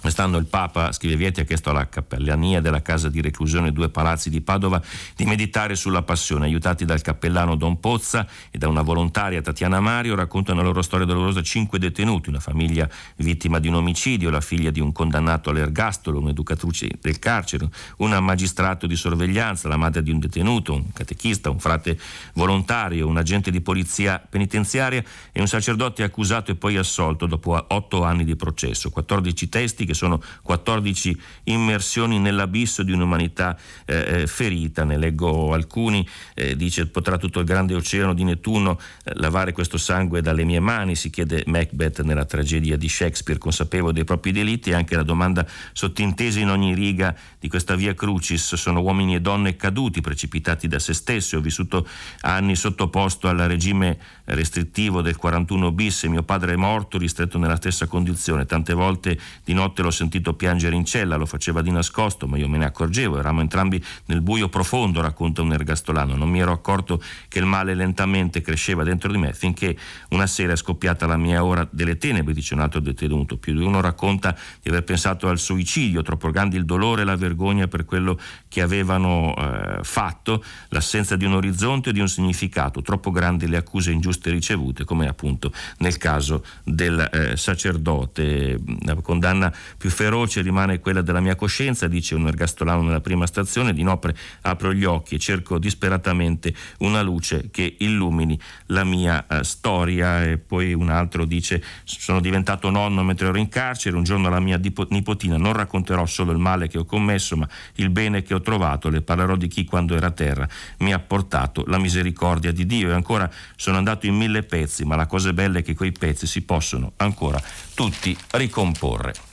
[0.00, 4.30] Quest'anno il Papa, scrive Vietti, ha chiesto alla cappellania della casa di reclusione Due Palazzi
[4.30, 4.80] di Padova
[5.16, 6.46] di meditare sulla passione.
[6.46, 11.04] Aiutati dal cappellano Don Pozza e da una volontaria Tatiana Mario, raccontano la loro storia
[11.04, 16.20] dolorosa cinque detenuti, una famiglia vittima di un omicidio, la figlia di un condannato all'ergastolo,
[16.20, 21.58] un'educatrice del carcere, un magistrato di sorveglianza, la madre di un detenuto, un catechista, un
[21.58, 21.98] frate
[22.34, 28.04] volontario, un agente di polizia penitenziaria e un sacerdote accusato e poi assolto dopo otto
[28.04, 28.90] anni di processo.
[28.90, 34.84] 14 testi che sono 14 immersioni nell'abisso di un'umanità eh, eh, ferita.
[34.84, 39.78] Ne leggo alcuni, eh, dice potrà tutto il grande oceano di Nettuno eh, lavare questo
[39.78, 44.70] sangue dalle mie mani, si chiede Macbeth nella tragedia di Shakespeare, consapevole dei propri delitti.
[44.70, 49.20] E anche la domanda sottintesa in ogni riga di questa via Crucis, sono uomini e
[49.20, 51.86] donne caduti, precipitati da se stessi, ho vissuto
[52.20, 57.86] anni sottoposto al regime restrittivo del 41 bis mio padre è morto ristretto nella stessa
[57.86, 62.26] condizione, tante volte di notte notte l'ho sentito piangere in cella, lo faceva di nascosto,
[62.26, 66.16] ma io me ne accorgevo, eravamo entrambi nel buio profondo, racconta un ergastolano.
[66.16, 69.76] Non mi ero accorto che il male lentamente cresceva dentro di me finché
[70.10, 73.36] una sera è scoppiata la mia ora delle tenebre, dice un altro detenuto.
[73.36, 77.16] Più di uno racconta di aver pensato al suicidio, troppo grandi il dolore e la
[77.16, 82.82] vergogna per quello che avevano eh, fatto, l'assenza di un orizzonte e di un significato,
[82.82, 88.58] troppo grandi le accuse ingiuste ricevute, come appunto nel caso del eh, sacerdote.
[88.82, 93.72] La condanna più feroce rimane quella della mia coscienza, dice un ergastolano nella prima stazione,
[93.72, 99.42] di inopre apro gli occhi e cerco disperatamente una luce che illumini la mia uh,
[99.42, 100.24] storia.
[100.24, 104.40] E poi un altro dice sono diventato nonno mentre ero in carcere, un giorno alla
[104.40, 108.40] mia nipotina non racconterò solo il male che ho commesso ma il bene che ho
[108.40, 112.66] trovato, le parlerò di chi quando era a terra mi ha portato la misericordia di
[112.66, 112.90] Dio.
[112.90, 116.26] E ancora sono andato in mille pezzi ma la cosa bella è che quei pezzi
[116.26, 117.40] si possono ancora
[117.74, 119.27] tutti ricomporre.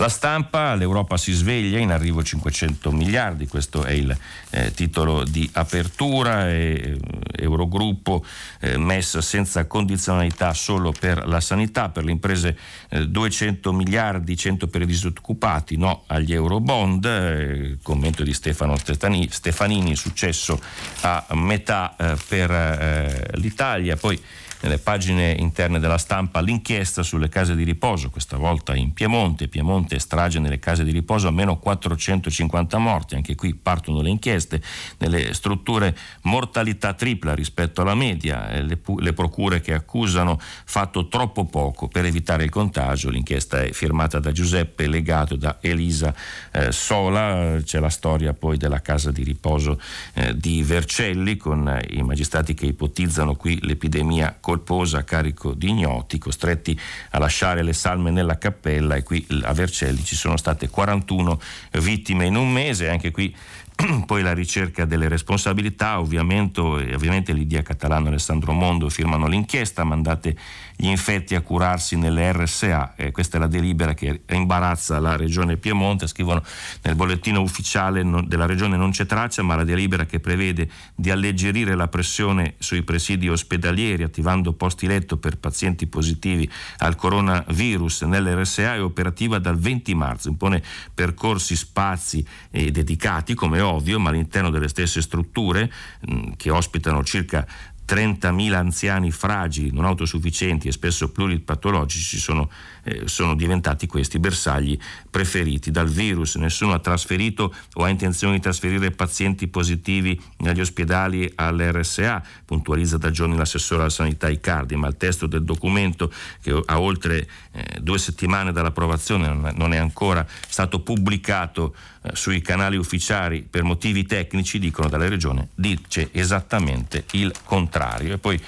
[0.00, 4.16] La stampa, l'Europa si sveglia, in arrivo 500 miliardi, questo è il
[4.48, 8.24] eh, titolo di apertura, e, eh, Eurogruppo
[8.60, 12.56] eh, messa senza condizionalità solo per la sanità, per le imprese
[12.88, 19.96] 200 eh, miliardi, 100 per i disoccupati, no agli Eurobond, eh, commento di Stefano Stefanini,
[19.96, 20.58] successo
[21.02, 24.18] a metà eh, per l'Italia, poi
[24.60, 29.98] nelle pagine interne della stampa l'inchiesta sulle case di riposo, questa volta in Piemonte, Piemonte
[29.98, 34.62] strage nelle case di riposo, almeno 450 morti, anche qui partono le inchieste,
[34.98, 41.46] nelle strutture mortalità tripla rispetto alla media, eh, le, le procure che accusano fatto troppo
[41.46, 46.14] poco per evitare il contagio, l'inchiesta è firmata da Giuseppe Legato e da Elisa
[46.52, 49.80] eh, Sola, c'è la storia poi della casa di riposo
[50.14, 56.18] eh, di Vercelli con i magistrati che ipotizzano qui l'epidemia colposa a carico di ignoti
[56.18, 56.76] costretti
[57.10, 61.40] a lasciare le salme nella cappella e qui a Vercelli ci sono state 41
[61.74, 63.32] vittime in un mese, anche qui
[64.06, 70.36] poi la ricerca delle responsabilità, ovviamente, ovviamente l'Idia Catalano e Alessandro Mondo firmano l'inchiesta, mandate
[70.76, 75.56] gli infetti a curarsi nelle RSA, eh, questa è la delibera che imbarazza la regione
[75.56, 76.42] Piemonte, scrivono
[76.82, 81.10] nel bollettino ufficiale non, della regione non c'è traccia, ma la delibera che prevede di
[81.10, 88.34] alleggerire la pressione sui presidi ospedalieri attivando posti letto per pazienti positivi al coronavirus nelle
[88.40, 90.62] RSA è operativa dal 20 marzo, impone
[90.94, 97.46] percorsi, spazi eh, dedicati come ovvio, ma all'interno delle stesse strutture mh, che ospitano circa
[97.90, 102.48] 30.000 anziani fragili, non autosufficienti e spesso pluripatologici sono,
[102.84, 104.78] eh, sono, diventati questi bersagli
[105.10, 106.36] preferiti dal virus.
[106.36, 113.10] Nessuno ha trasferito o ha intenzione di trasferire pazienti positivi negli ospedali all'RSA, puntualizza da
[113.10, 116.12] giorni l'assessore alla sanità Icardi, ma il testo del documento
[116.42, 122.76] che ha oltre eh, due settimane dall'approvazione non è ancora stato pubblicato eh, sui canali
[122.76, 128.14] ufficiali per motivi tecnici, dicono dalla regione, dice esattamente il contrario.
[128.14, 128.40] E poi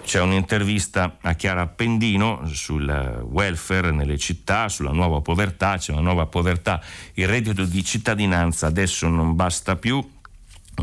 [0.00, 6.26] c'è un'intervista a Chiara Pendino sul welfare nelle città, sulla nuova povertà, c'è una nuova
[6.26, 6.80] povertà,
[7.14, 10.02] il reddito di cittadinanza adesso non basta più,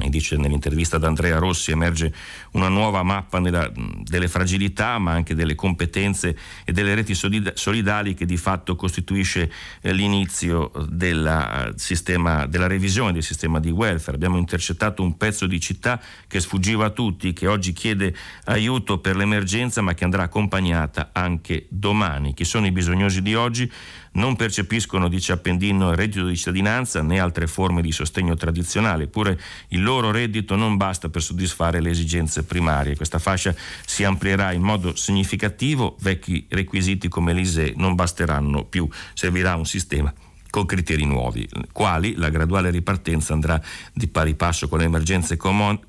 [0.10, 2.13] dice nell'intervista ad Andrea Rossi, emerge
[2.52, 3.71] una nuova mappa nella,
[4.04, 9.91] delle fragilità, ma anche delle competenze e delle reti solidali che di fatto costituisce eh,
[9.91, 14.15] l'inizio della, sistema, della revisione del sistema di welfare.
[14.15, 19.15] Abbiamo intercettato un pezzo di città che sfuggiva a tutti, che oggi chiede aiuto per
[19.15, 22.34] l'emergenza, ma che andrà accompagnata anche domani.
[22.34, 23.71] Chi sono i bisognosi di oggi?
[24.13, 29.39] Non percepiscono, dice Appendino, il reddito di cittadinanza né altre forme di sostegno tradizionale, eppure
[29.69, 32.95] il loro reddito non basta per soddisfare le esigenze primarie.
[32.95, 33.54] Questa fascia
[33.86, 40.13] si amplierà in modo significativo, vecchi requisiti come l'ISE non basteranno più, servirà un sistema
[40.50, 43.62] con criteri nuovi, quali la graduale ripartenza andrà
[43.93, 45.36] di pari passo con l'emergenza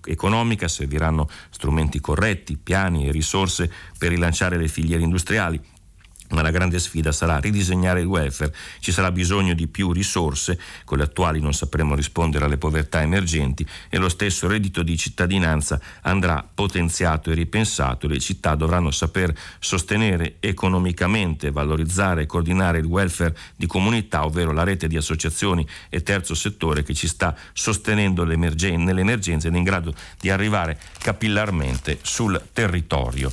[0.05, 5.59] economica, serviranno strumenti corretti, piani e risorse per rilanciare le filiere industriali,
[6.31, 8.55] ma la grande sfida sarà ridisegnare il welfare.
[8.81, 13.67] Ci sarà bisogno di più risorse, con le attuali non sapremo rispondere alle povertà emergenti
[13.89, 18.07] e lo stesso reddito di cittadinanza andrà potenziato e ripensato.
[18.07, 24.65] Le città dovranno saper sostenere economicamente, valorizzare e coordinare il welfare di comunità, ovvero la
[24.65, 28.35] rete di associazioni e terzo settore che ci sta sostenendo nelle
[29.01, 33.31] emergenze ed è in grado di arrivare capillarmente sul territorio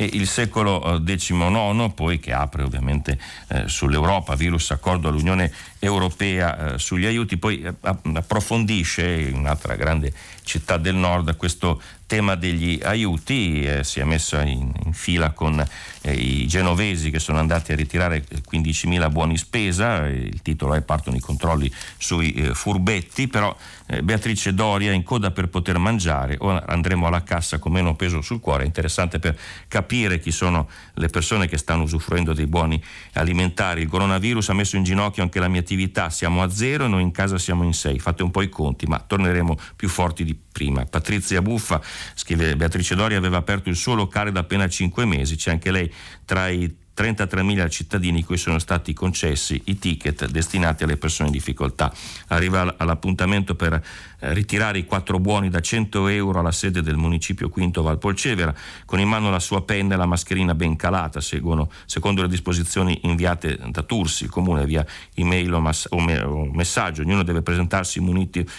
[0.00, 6.72] e il secolo XIX eh, poi che apre ovviamente eh, sull'Europa, virus accordo all'Unione Europea
[6.72, 10.10] eh, sugli aiuti, poi eh, approfondisce in un'altra grande
[10.42, 15.64] città del nord questo tema degli aiuti, eh, si è messa in, in fila con
[16.00, 21.16] eh, i genovesi che sono andati a ritirare 15.000 buoni spesa, il titolo è partono
[21.16, 26.66] i controlli sui eh, furbetti, però eh, Beatrice Doria in coda per poter mangiare, ora
[26.66, 31.08] andremo alla cassa con meno peso sul cuore, è interessante per capire chi sono le
[31.10, 33.82] persone che stanno usufruendo dei buoni alimentari.
[33.82, 37.02] Il coronavirus ha messo in ginocchio anche la mia attività, siamo a zero e noi
[37.02, 40.36] in casa siamo in sei, fate un po' i conti, ma torneremo più forti di
[40.50, 40.84] prima.
[40.84, 41.80] Patrizia Buffa,
[42.14, 45.92] scrive Beatrice Doria, aveva aperto il suo locale da appena cinque mesi, c'è anche lei
[46.24, 51.92] tra i 33.000 cittadini cui sono stati concessi i ticket destinati alle persone in difficoltà.
[52.28, 53.82] Arriva all'appuntamento per
[54.20, 58.54] eh, ritirare i quattro buoni da 100 euro alla sede del municipio Quinto Valpolcevera,
[58.84, 63.00] con in mano la sua penna e la mascherina ben calata, seguono, secondo le disposizioni
[63.02, 67.02] inviate da Tursi, comune via email o, mas- o, me- o messaggio.
[67.02, 68.18] Ognuno deve presentarsi munito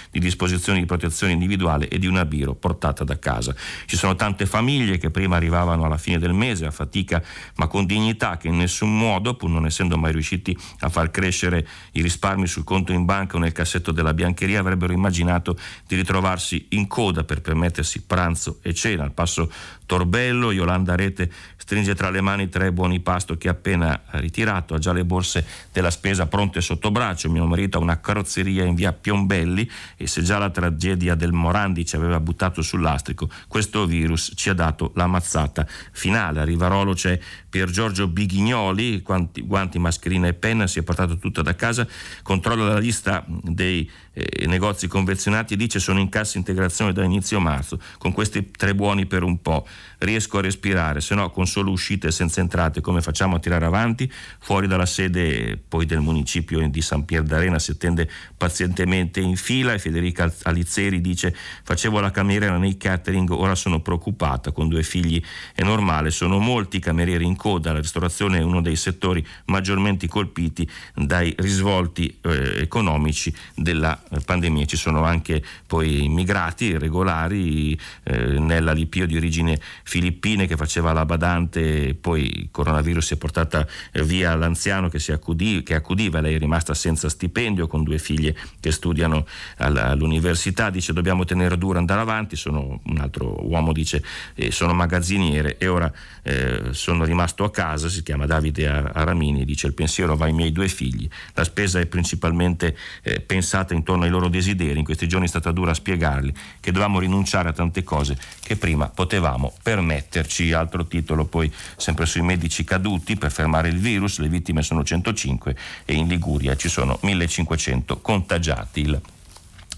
[0.10, 3.56] di disposizioni di protezione individuale e di una biro portata da casa.
[3.86, 7.24] Ci sono tante famiglie che prima arrivavano alla fine del mese a fatica
[7.56, 11.67] ma con dignità che in nessun modo, pur non essendo mai riusciti a far crescere
[11.93, 15.51] i risparmi sul conto in banca o nel cassetto della biancheria, avrebbero immaginato
[15.88, 19.04] di ritrovarsi in coda per permettersi pranzo e cena.
[19.04, 19.52] Al passo
[19.91, 24.77] Torbello, Yolanda Rete stringe tra le mani tre buoni pasto che ha appena ritirato, ha
[24.77, 28.93] già le borse della spesa pronte sotto braccio, mio marito ha una carrozzeria in via
[28.93, 34.49] Piombelli e se già la tragedia del Morandi ci aveva buttato sull'astrico, questo virus ci
[34.49, 36.39] ha dato la mazzata finale.
[36.39, 41.41] A Rivarolo c'è Pier Giorgio Bighignoli, guanti, guanti, mascherina e penna, si è portato tutto
[41.41, 41.86] da casa,
[42.23, 47.41] controlla la lista dei eh, negozi convenzionati e dice sono in cassa integrazione da inizio
[47.41, 49.67] marzo, con questi tre buoni per un po'
[50.00, 53.65] riesco a respirare, se no con solo uscite e senza entrate come facciamo a tirare
[53.65, 54.12] avanti?
[54.39, 59.74] Fuori dalla sede poi del municipio di San Pier d'Arena si attende pazientemente in fila
[59.74, 65.22] e Federica Alizzeri dice facevo la cameriera nei catering, ora sono preoccupata, con due figli
[65.54, 70.70] è normale, sono molti camerieri in coda, la ristorazione è uno dei settori maggiormente colpiti
[70.95, 79.05] dai risvolti eh, economici della pandemia, ci sono anche poi immigrati regolari, eh, nella Lipio
[79.05, 83.67] di origine filippine che faceva la badante, poi il coronavirus si è portata
[84.03, 88.72] via l'anziano che, accudì, che accudiva, lei è rimasta senza stipendio con due figlie che
[88.72, 89.26] studiano
[89.57, 94.03] all'università, dice dobbiamo tenere duro, andare avanti, sono, un altro uomo dice
[94.36, 95.91] eh, sono magazziniere e ora
[96.24, 100.51] eh, sono rimasto a casa, si chiama Davide Aramini, dice il pensiero va ai miei
[100.51, 105.26] due figli, la spesa è principalmente eh, pensata intorno ai loro desideri, in questi giorni
[105.26, 110.52] è stata dura a spiegarli che dovevamo rinunciare a tante cose che prima potevamo permetterci.
[110.52, 115.56] Altro titolo poi sempre sui medici caduti per fermare il virus, le vittime sono 105
[115.86, 118.82] e in Liguria ci sono 1500 contagiati.
[118.82, 119.02] Il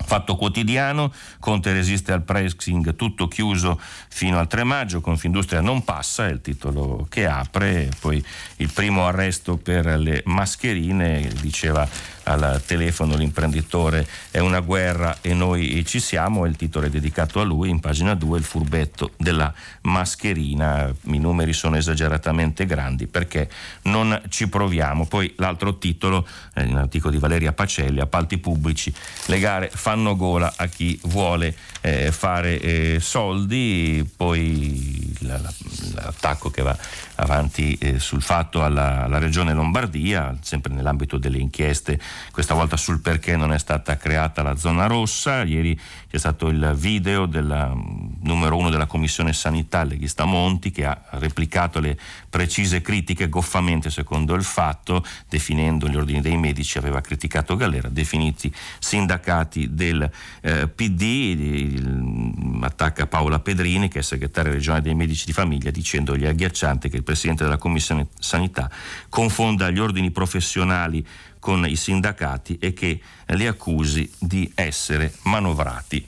[0.06, 6.28] Fatto quotidiano, Conte resiste al pressing tutto chiuso fino al 3 maggio, Confindustria non passa,
[6.28, 8.24] è il titolo che apre, poi
[8.58, 11.88] il primo arresto per le mascherine, diceva
[12.24, 14.08] al telefono l'imprenditore.
[14.32, 18.14] È una guerra e noi ci siamo, il titolo è dedicato a lui, in pagina
[18.14, 23.50] 2 il furbetto della mascherina, i numeri sono esageratamente grandi perché
[23.84, 25.06] non ci proviamo.
[25.06, 28.94] Poi l'altro titolo, eh, un articolo di Valeria Pacelli, appalti pubblici,
[29.28, 36.78] le gare fanno gola a chi vuole eh, fare eh, soldi, poi l'attacco che va
[37.24, 42.00] avanti eh, sul fatto alla, alla, Regione Lombardia, sempre nell'ambito delle inchieste,
[42.32, 45.44] questa volta sul perché non è stata creata la zona rossa.
[45.44, 45.78] Ieri
[46.14, 51.02] c'è stato il video del mm, numero uno della Commissione Sanità, Leghista Monti, che ha
[51.14, 51.98] replicato le
[52.30, 58.54] precise critiche goffamente secondo il fatto, definendo gli ordini dei medici, aveva criticato Galera, definiti
[58.78, 60.08] sindacati del
[60.42, 65.72] eh, PD, il, mm, attacca Paola Pedrini, che è segretaria regionale dei medici di famiglia,
[65.72, 68.70] dicendogli agghiacciante che il Presidente della Commissione Sanità
[69.10, 71.04] confonda gli ordini professionali
[71.44, 76.08] con i sindacati e che li accusi di essere manovrati.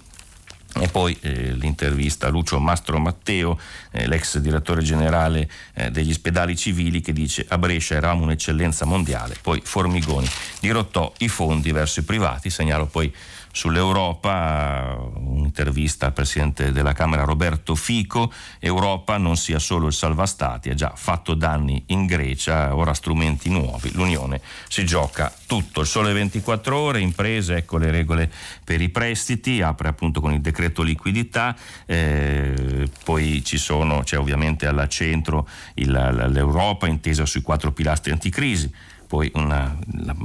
[0.79, 3.59] E poi eh, l'intervista a Lucio Mastro Matteo,
[3.91, 9.35] eh, l'ex direttore generale eh, degli ospedali civili, che dice a Brescia eravamo un'eccellenza mondiale,
[9.41, 10.27] poi Formigoni
[10.61, 13.13] dirottò i fondi verso i privati, segnalo poi
[13.55, 18.29] sull'Europa, un'intervista al Presidente della Camera Roberto Fico,
[18.59, 23.93] Europa non sia solo il salvastati, ha già fatto danni in Grecia, ora strumenti nuovi,
[23.93, 28.29] l'Unione si gioca tutto, il sole 24 ore, imprese, ecco le regole
[28.61, 34.67] per i prestiti, apre appunto con il decreto liquidità, eh, poi ci sono, c'è ovviamente
[34.67, 38.69] al centro il, l'Europa intesa sui quattro pilastri anticrisi,
[39.07, 40.15] poi una, la,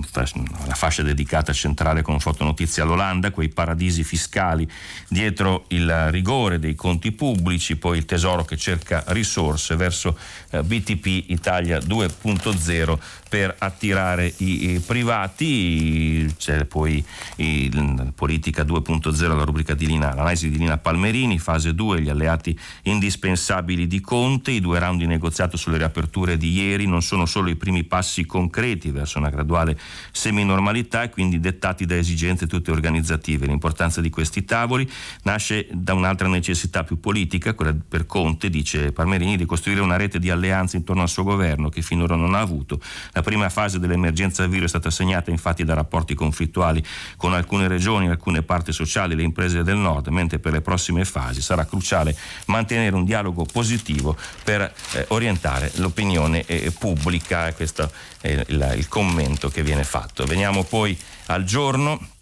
[0.67, 4.69] la, fascia dedicata centrale con fotonotizia all'Olanda, quei paradisi fiscali
[5.09, 10.17] dietro il rigore dei conti pubblici, poi il tesoro che cerca risorse verso
[10.51, 12.99] eh, BTP Italia 2.0
[13.31, 17.03] per attirare i, i privati, c'è poi
[17.37, 22.59] il, politica 2.0, la rubrica di Lina, l'analisi di Lina Palmerini, fase 2, gli alleati
[22.83, 27.51] indispensabili di Conte, i due round di negoziato sulle riaperture di ieri non sono solo
[27.51, 29.79] i primi passi concreti verso una graduale
[30.11, 33.47] seminormalità e quindi dettati da esigenze tutte organizzative.
[33.47, 34.91] L'importanza di questi tavoli
[35.23, 40.19] nasce da un'altra necessità più politica, quella per Conte, dice Palmerini, di costruire una rete
[40.19, 42.81] di alleanze intorno al suo governo che finora non ha avuto.
[43.13, 46.83] La prima fase dell'emergenza virus è stata segnata infatti da rapporti conflittuali
[47.17, 51.41] con alcune regioni, alcune parti sociali, le imprese del nord, mentre per le prossime fasi
[51.41, 52.17] sarà cruciale
[52.47, 57.53] mantenere un dialogo positivo per eh, orientare l'opinione eh, pubblica.
[57.53, 57.91] Questo
[58.21, 60.25] è il, il commento che viene fatto.
[60.25, 60.97] Veniamo poi
[61.27, 62.19] al giorno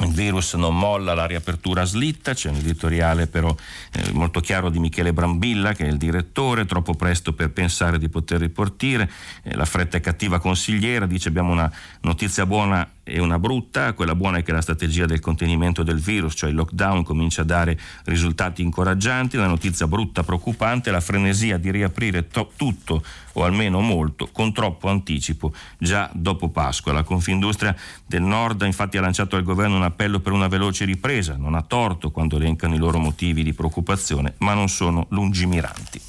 [0.00, 3.54] il virus non molla, la riapertura slitta, c'è un editoriale però
[3.92, 8.08] eh, molto chiaro di Michele Brambilla che è il direttore, troppo presto per pensare di
[8.08, 9.10] poter riportire,
[9.42, 11.72] eh, la fretta è cattiva consigliera, dice abbiamo una
[12.02, 16.34] notizia buona e una brutta, quella buona è che la strategia del contenimento del virus,
[16.36, 21.58] cioè il lockdown, comincia a dare risultati incoraggianti, la notizia brutta preoccupante è la frenesia
[21.58, 26.92] di riaprire to- tutto o almeno molto con troppo anticipo già dopo Pasqua.
[26.92, 27.74] La Confindustria
[28.06, 31.62] del Nord infatti ha lanciato al governo un appello per una veloce ripresa, non ha
[31.62, 36.00] torto quando elencano i loro motivi di preoccupazione, ma non sono lungimiranti.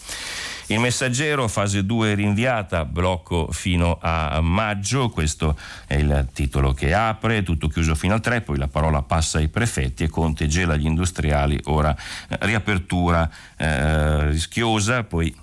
[0.68, 5.58] Il messaggero, fase 2 rinviata, blocco fino a maggio, questo
[5.88, 9.50] è il titolo che apre, tutto chiuso fino al 3, poi la parola passa ai
[9.50, 11.94] prefetti e Conte gela gli industriali, ora
[12.30, 15.36] eh, riapertura eh, rischiosa, poi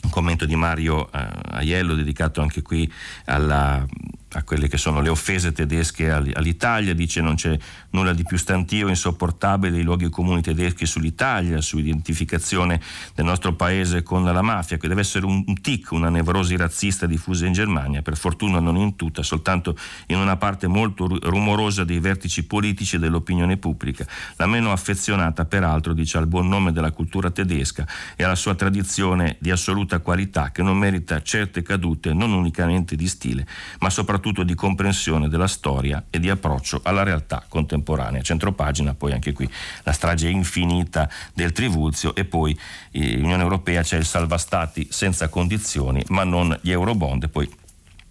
[0.00, 2.90] un commento di Mario eh, Aiello dedicato anche qui
[3.26, 3.84] alla
[4.32, 7.56] a quelle che sono le offese tedesche all'Italia, dice non c'è
[7.90, 12.78] nulla di più stantio e insopportabile dei luoghi comuni tedeschi sull'Italia, sull'identificazione
[13.14, 17.46] del nostro paese con la mafia, che deve essere un, tic, una nevrosi razzista diffusa
[17.46, 19.76] in Germania, per fortuna non in tutta, soltanto
[20.08, 24.06] in una parte molto rumorosa dei vertici politici e dell'opinione pubblica,
[24.36, 29.36] la meno affezionata peraltro, dice, al buon nome della cultura tedesca e alla sua tradizione
[29.38, 33.46] di assoluta qualità che non merita certe cadute non unicamente di stile,
[33.78, 38.20] ma soprattutto soprattutto di comprensione della storia e di approccio alla realtà contemporanea.
[38.20, 39.48] Centropagina, poi anche qui
[39.84, 42.58] la strage infinita del Trivulzio e poi
[42.90, 47.48] eh, Unione Europea c'è il salvastati senza condizioni, ma non gli eurobond, e poi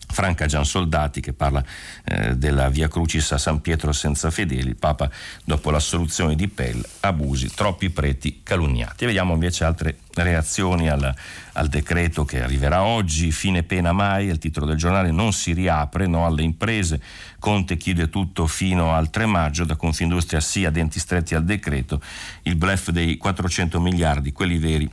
[0.08, 1.64] Franca Giansoldati che parla
[2.04, 5.10] eh, della Via Crucis a San Pietro senza fedeli, il Papa
[5.44, 9.06] dopo l'assoluzione di Pell, abusi, troppi preti calunniati.
[9.06, 11.14] Vediamo invece altre reazioni al,
[11.54, 16.08] al, decreto che arriverà oggi, fine pena mai, il titolo del giornale non si riapre,
[16.08, 17.02] no alle imprese,
[17.40, 22.02] Conte chiude tutto fino al 3 maggio, da Confindustria sì a denti stretti al decreto,
[22.44, 24.90] il blef dei 400 miliardi, quelli veri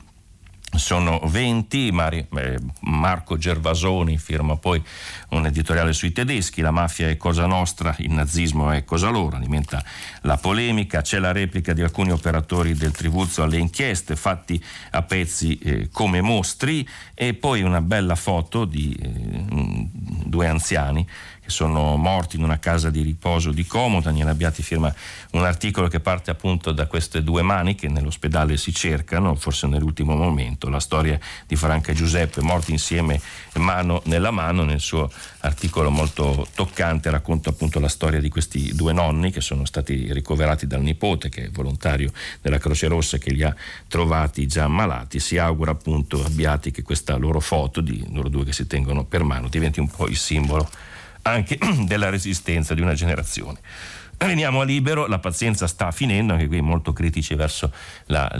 [0.77, 4.81] sono 20, Mari, eh, Marco Gervasoni firma poi
[5.29, 9.83] un editoriale sui tedeschi, la mafia è cosa nostra, il nazismo è cosa loro, alimenta
[10.21, 15.57] la polemica, c'è la replica di alcuni operatori del Trivuzzo alle inchieste fatti a pezzi
[15.57, 19.89] eh, come mostri e poi una bella foto di eh,
[20.25, 21.07] due anziani
[21.45, 24.01] che sono morti in una casa di riposo di Como.
[24.01, 24.93] Daniele Abbiati firma
[25.31, 30.15] un articolo che parte appunto da queste due mani che nell'ospedale si cercano, forse nell'ultimo
[30.15, 33.21] momento, la storia di Franca e Giuseppe morti insieme
[33.53, 34.63] mano nella mano.
[34.63, 39.65] Nel suo articolo molto toccante racconta appunto la storia di questi due nonni che sono
[39.65, 43.55] stati ricoverati dal nipote che è volontario della Croce Rossa che li ha
[43.87, 45.19] trovati già ammalati.
[45.19, 49.23] Si augura appunto Abbiati che questa loro foto di loro due che si tengono per
[49.23, 50.67] mano diventi un po' il simbolo
[51.27, 53.59] anche della resistenza di una generazione.
[54.17, 57.71] Veniamo a libero, la pazienza sta finendo, anche qui molto critici verso
[58.05, 58.31] la,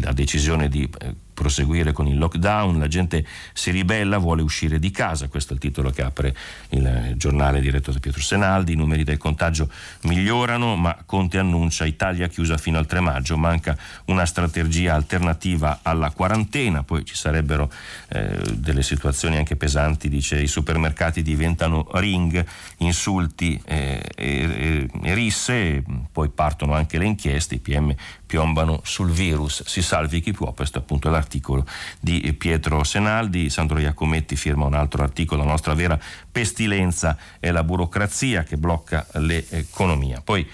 [0.00, 4.92] la decisione di eh, proseguire con il lockdown, la gente si ribella, vuole uscire di
[4.92, 6.36] casa, questo è il titolo che apre
[6.68, 9.68] il giornale diretto da Pietro Senaldi, i numeri del contagio
[10.02, 16.10] migliorano, ma Conte annuncia Italia chiusa fino al 3 maggio, manca una strategia alternativa alla
[16.10, 17.72] quarantena, poi ci sarebbero
[18.10, 22.44] eh, delle situazioni anche pesanti, dice i supermercati diventano ring,
[22.78, 25.82] insulti eh, e, e, risse,
[26.12, 27.92] poi partono anche le inchieste, i PM
[28.32, 31.66] piombano sul virus, si salvi chi può, questo appunto è l'articolo
[32.00, 37.62] di Pietro Senaldi, Sandro Iacometti firma un altro articolo, la nostra vera pestilenza è la
[37.62, 40.22] burocrazia che blocca l'economia.
[40.24, 40.48] Poi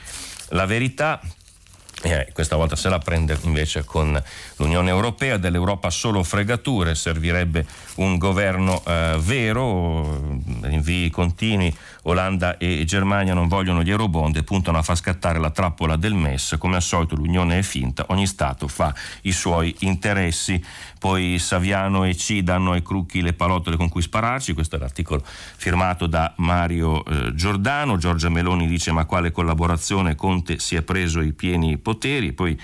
[0.48, 1.20] la verità
[2.02, 4.20] eh, questa volta se la prende invece con
[4.56, 7.66] l'Unione Europea, dell'Europa solo fregature, servirebbe
[7.96, 11.74] un governo eh, vero, invii continui,
[12.08, 16.14] Olanda e Germania non vogliono gli eurobond e puntano a far scattare la trappola del
[16.14, 20.62] MES, come al solito l'Unione è finta, ogni Stato fa i suoi interessi,
[20.98, 25.22] poi Saviano e C danno ai crucchi le pallottole con cui spararci, questo è l'articolo
[25.24, 31.20] firmato da Mario eh, Giordano, Giorgia Meloni dice ma quale collaborazione, Conte si è preso
[31.20, 32.58] i pieni poteri, poi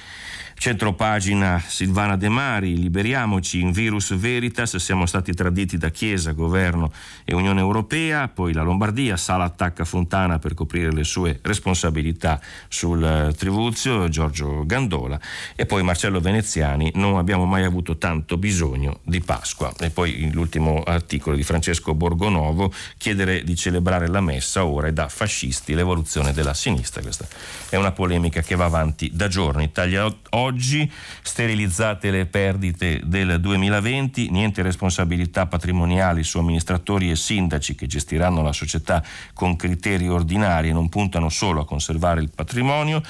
[0.57, 6.93] Centropagina Silvana De Mari, liberiamoci in virus veritas, siamo stati traditi da Chiesa, Governo
[7.25, 13.05] e Unione Europea, poi la Lombardia, Sala attacca Fontana per coprire le sue responsabilità sul
[13.05, 15.21] eh, Trivuzio, Giorgio Gandola
[15.55, 19.73] e poi Marcello Veneziani, non abbiamo mai avuto tanto bisogno di Pasqua.
[19.79, 25.09] E poi l'ultimo articolo di Francesco Borgonovo, chiedere di celebrare la messa ora è da
[25.09, 27.03] fascisti l'evoluzione della sinistra.
[27.03, 27.27] Questa
[27.69, 29.65] è una polemica che va avanti da giorni.
[29.65, 30.13] Italia
[30.45, 30.91] oggi,
[31.23, 38.53] sterilizzate le perdite del 2020, niente responsabilità patrimoniali su amministratori e sindaci che gestiranno la
[38.53, 43.03] società con criteri ordinari e non puntano solo a conservare il patrimonio,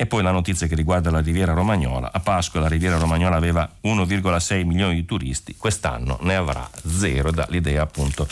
[0.00, 2.12] e poi la notizia che riguarda la Riviera Romagnola.
[2.12, 7.82] A Pasqua la Riviera Romagnola aveva 1,6 milioni di turisti, quest'anno ne avrà zero, dall'idea
[7.82, 8.28] appunto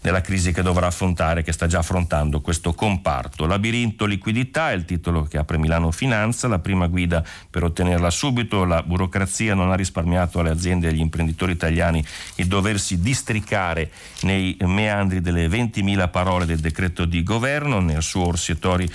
[0.00, 3.44] della crisi che dovrà affrontare, che sta già affrontando questo comparto.
[3.44, 8.64] Labirinto liquidità è il titolo che apre Milano Finanza, la prima guida per ottenerla subito.
[8.64, 12.02] La burocrazia non ha risparmiato alle aziende e agli imprenditori italiani
[12.36, 13.90] il doversi districare
[14.22, 17.80] nei meandri delle 20.000 parole del decreto di governo.
[17.80, 18.90] Nel suo Orsitori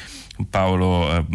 [0.49, 1.25] Paolo eh,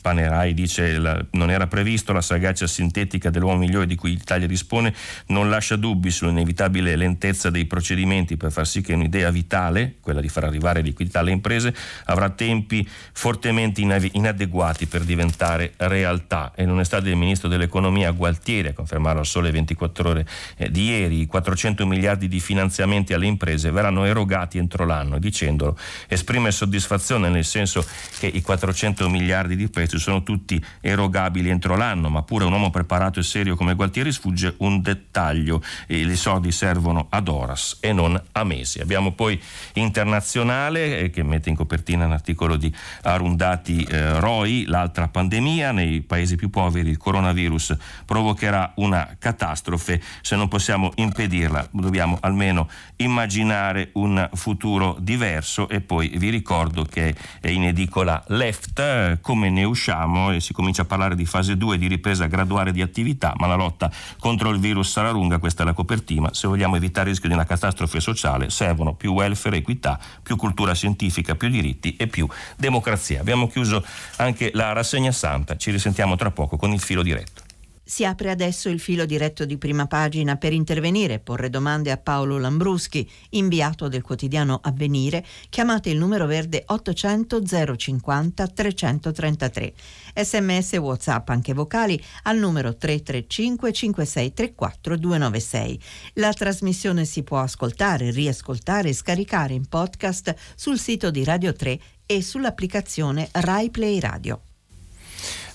[0.00, 4.94] Panerai dice la, non era previsto, la sagacia sintetica dell'uomo migliore di cui l'Italia dispone
[5.26, 10.28] non lascia dubbi sull'inevitabile lentezza dei procedimenti per far sì che un'idea vitale, quella di
[10.28, 11.74] far arrivare liquidità alle imprese,
[12.06, 16.52] avrà tempi fortemente inadeguati per diventare realtà.
[16.54, 20.26] E non è stato il ministro dell'economia Gualtieri a confermarlo al sole 24 ore
[20.56, 25.76] eh, di ieri, i 400 miliardi di finanziamenti alle imprese verranno erogati entro l'anno, dicendolo.
[26.08, 27.84] Esprime soddisfazione nel senso
[28.18, 32.70] che i 400 miliardi di prezzi sono tutti erogabili entro l'anno, ma pure un uomo
[32.70, 37.92] preparato e serio come Gualtieri sfugge un dettaglio, e i soldi servono ad horas e
[37.92, 38.80] non a mesi.
[38.80, 39.40] Abbiamo poi
[39.74, 42.72] Internazionale eh, che mette in copertina un articolo di
[43.02, 45.72] Arundati eh, Roy, l'altra pandemia.
[45.72, 52.68] Nei paesi più poveri il coronavirus provocherà una catastrofe, se non possiamo impedirla dobbiamo almeno
[52.96, 55.68] immaginare un futuro diverso.
[55.68, 60.82] E poi vi ricordo che è in edicola left, come ne usciamo e si comincia
[60.82, 64.58] a parlare di fase 2 di ripresa graduale di attività, ma la lotta contro il
[64.58, 66.32] virus sarà lunga, questa è la copertina.
[66.32, 70.74] Se vogliamo evitare il rischio di una catastrofe sociale servono più welfare, equità, più cultura
[70.74, 73.20] scientifica, più diritti e più democrazia.
[73.20, 73.84] Abbiamo chiuso
[74.16, 77.43] anche la rassegna santa, ci risentiamo tra poco con il filo diretto.
[77.86, 81.98] Si apre adesso il filo diretto di prima pagina per intervenire e porre domande a
[81.98, 85.22] Paolo Lambruschi, inviato del quotidiano Avvenire.
[85.50, 89.74] Chiamate il numero verde 800 050 333.
[90.14, 95.80] Sms e WhatsApp anche vocali al numero 335 5634 296.
[96.14, 101.78] La trasmissione si può ascoltare, riascoltare e scaricare in podcast sul sito di Radio 3
[102.06, 104.40] e sull'applicazione Rai Play Radio.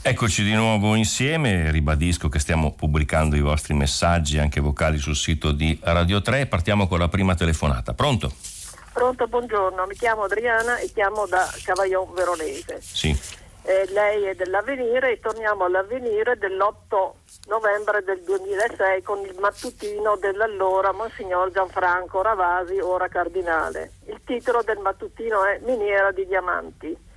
[0.01, 5.51] Eccoci di nuovo insieme, ribadisco che stiamo pubblicando i vostri messaggi anche vocali sul sito
[5.51, 7.93] di Radio 3 partiamo con la prima telefonata.
[7.93, 8.31] Pronto?
[8.93, 12.79] Pronto, buongiorno, mi chiamo Adriana e chiamo da Cavaillon Veronese.
[12.81, 13.09] Sì.
[13.63, 17.11] Eh, lei è dell'Avvenire e torniamo all'Avvenire dell'8
[17.49, 23.91] novembre del 2006 con il mattutino dell'allora Monsignor Gianfranco Ravasi, ora cardinale.
[24.07, 27.07] Il titolo del mattutino è Miniera di Diamanti.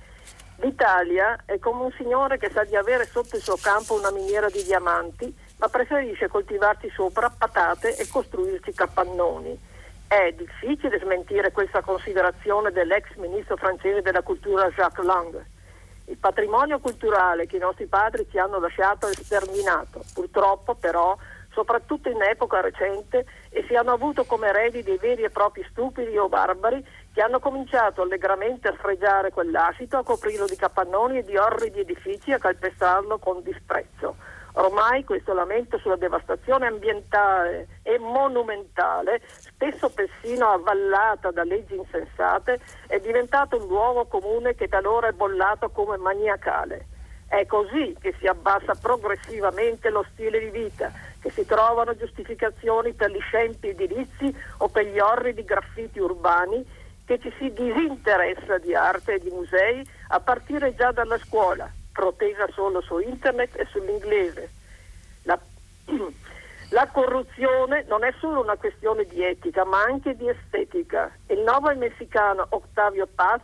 [0.63, 4.47] L'Italia è come un signore che sa di avere sotto il suo campo una miniera
[4.47, 9.59] di diamanti, ma preferisce coltivarci sopra patate e costruirci capannoni.
[10.07, 15.45] È difficile smentire questa considerazione dell'ex ministro francese della cultura Jacques Lang.
[16.05, 20.01] Il patrimonio culturale che i nostri padri ci hanno lasciato è sterminato.
[20.13, 21.17] Purtroppo, però,
[21.51, 26.17] soprattutto in epoca recente, e si hanno avuto come eredi dei veri e propri stupidi
[26.17, 31.37] o barbari che hanno cominciato allegramente a sfregiare quell'ascito, a coprirlo di capannoni e di
[31.37, 34.15] orridi edifici, a calpestarlo con disprezzo.
[34.55, 42.99] Ormai questo lamento sulla devastazione ambientale e monumentale, spesso persino avvallata da leggi insensate, è
[42.99, 46.87] diventato un luogo comune che talora è bollato come maniacale.
[47.27, 53.09] È così che si abbassa progressivamente lo stile di vita, che si trovano giustificazioni per
[53.09, 59.15] gli scempi edilizi o per gli orridi graffiti urbani che ci si disinteressa di arte
[59.15, 64.49] e di musei a partire già dalla scuola, protesa solo su internet e sull'inglese.
[65.23, 65.39] La,
[66.69, 71.11] la corruzione non è solo una questione di etica, ma anche di estetica.
[71.27, 73.41] Il novel messicano Octavio Paz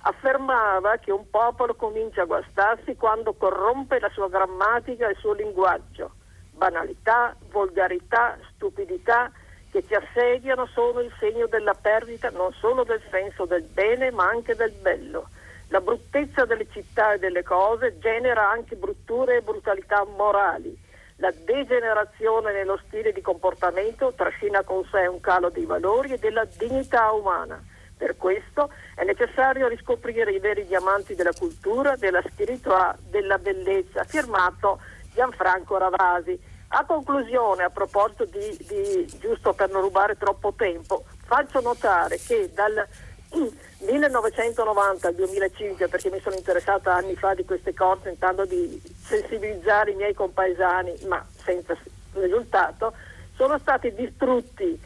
[0.00, 5.32] affermava che un popolo comincia a guastarsi quando corrompe la sua grammatica e il suo
[5.32, 6.12] linguaggio.
[6.52, 9.30] Banalità, volgarità, stupidità,
[9.76, 14.26] che ci assediano sono il segno della perdita non solo del senso del bene ma
[14.26, 15.28] anche del bello.
[15.68, 20.74] La bruttezza delle città e delle cose genera anche brutture e brutalità morali.
[21.16, 26.46] La degenerazione nello stile di comportamento trascina con sé un calo dei valori e della
[26.46, 27.62] dignità umana.
[27.98, 34.80] Per questo è necessario riscoprire i veri diamanti della cultura, della spiritualità, della bellezza, firmato
[35.12, 36.54] Gianfranco Ravasi.
[36.68, 42.50] A conclusione, a proposito di, di, giusto per non rubare troppo tempo, faccio notare che
[42.52, 42.84] dal
[43.78, 49.92] 1990 al 2005, perché mi sono interessata anni fa di queste cose, tentando di sensibilizzare
[49.92, 51.76] i miei compaesani, ma senza
[52.14, 52.92] risultato,
[53.36, 54.76] sono stati distrutti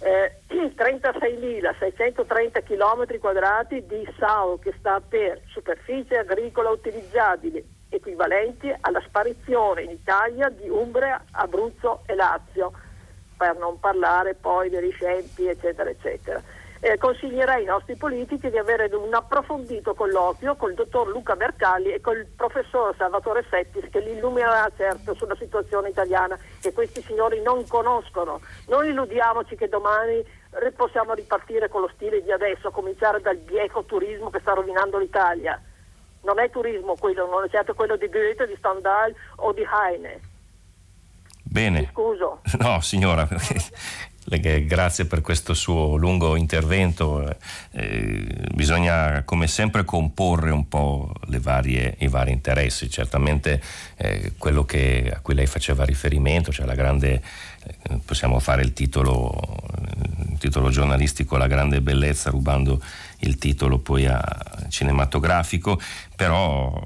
[0.00, 9.82] eh, 36.630 km quadrati di SAO che sta per superficie agricola utilizzabile, equivalenti alla sparizione
[9.82, 12.72] in Italia di Umbria, Abruzzo e Lazio,
[13.36, 16.42] per non parlare poi dei riscempi, eccetera, eccetera
[16.80, 21.92] eh, consiglierei ai nostri politici di avere un approfondito colloquio con il dottor Luca Mercalli
[21.92, 27.02] e con il professor Salvatore Settis che li illuminerà certo sulla situazione italiana che questi
[27.02, 28.40] signori non conoscono.
[28.68, 30.24] Non illudiamoci che domani
[30.76, 34.98] possiamo ripartire con lo stile di adesso, a cominciare dal bieco turismo che sta rovinando
[34.98, 35.60] l'Italia.
[36.22, 40.20] Non è turismo quello, non è certo quello di Goethe, di Stendhal o di Heine.
[41.42, 41.88] Bene.
[41.92, 42.40] Scuso.
[42.58, 43.26] No, signora,
[44.66, 47.34] grazie per questo suo lungo intervento.
[47.70, 52.90] Eh, bisogna come sempre comporre un po' varie, i vari interessi.
[52.90, 53.62] Certamente
[53.96, 57.22] eh, quello che, a cui lei faceva riferimento, cioè la grande,
[57.64, 59.56] eh, possiamo fare il titolo,
[60.30, 62.82] il titolo giornalistico La grande bellezza rubando
[63.20, 65.80] il titolo poi a cinematografico,
[66.14, 66.82] però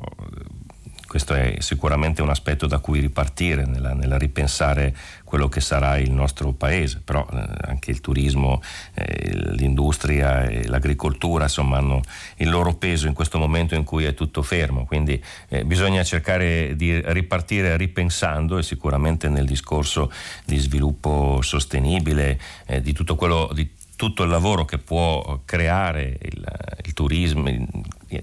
[1.13, 6.11] questo è sicuramente un aspetto da cui ripartire nella, nella ripensare quello che sarà il
[6.11, 8.63] nostro paese, però eh, anche il turismo,
[8.95, 12.01] eh, l'industria e l'agricoltura insomma hanno
[12.37, 16.77] il loro peso in questo momento in cui è tutto fermo, quindi eh, bisogna cercare
[16.77, 20.11] di ripartire ripensando e sicuramente nel discorso
[20.47, 23.69] di sviluppo sostenibile, eh, di tutto quello di
[24.03, 26.45] tutto il lavoro che può creare il,
[26.87, 27.49] il turismo,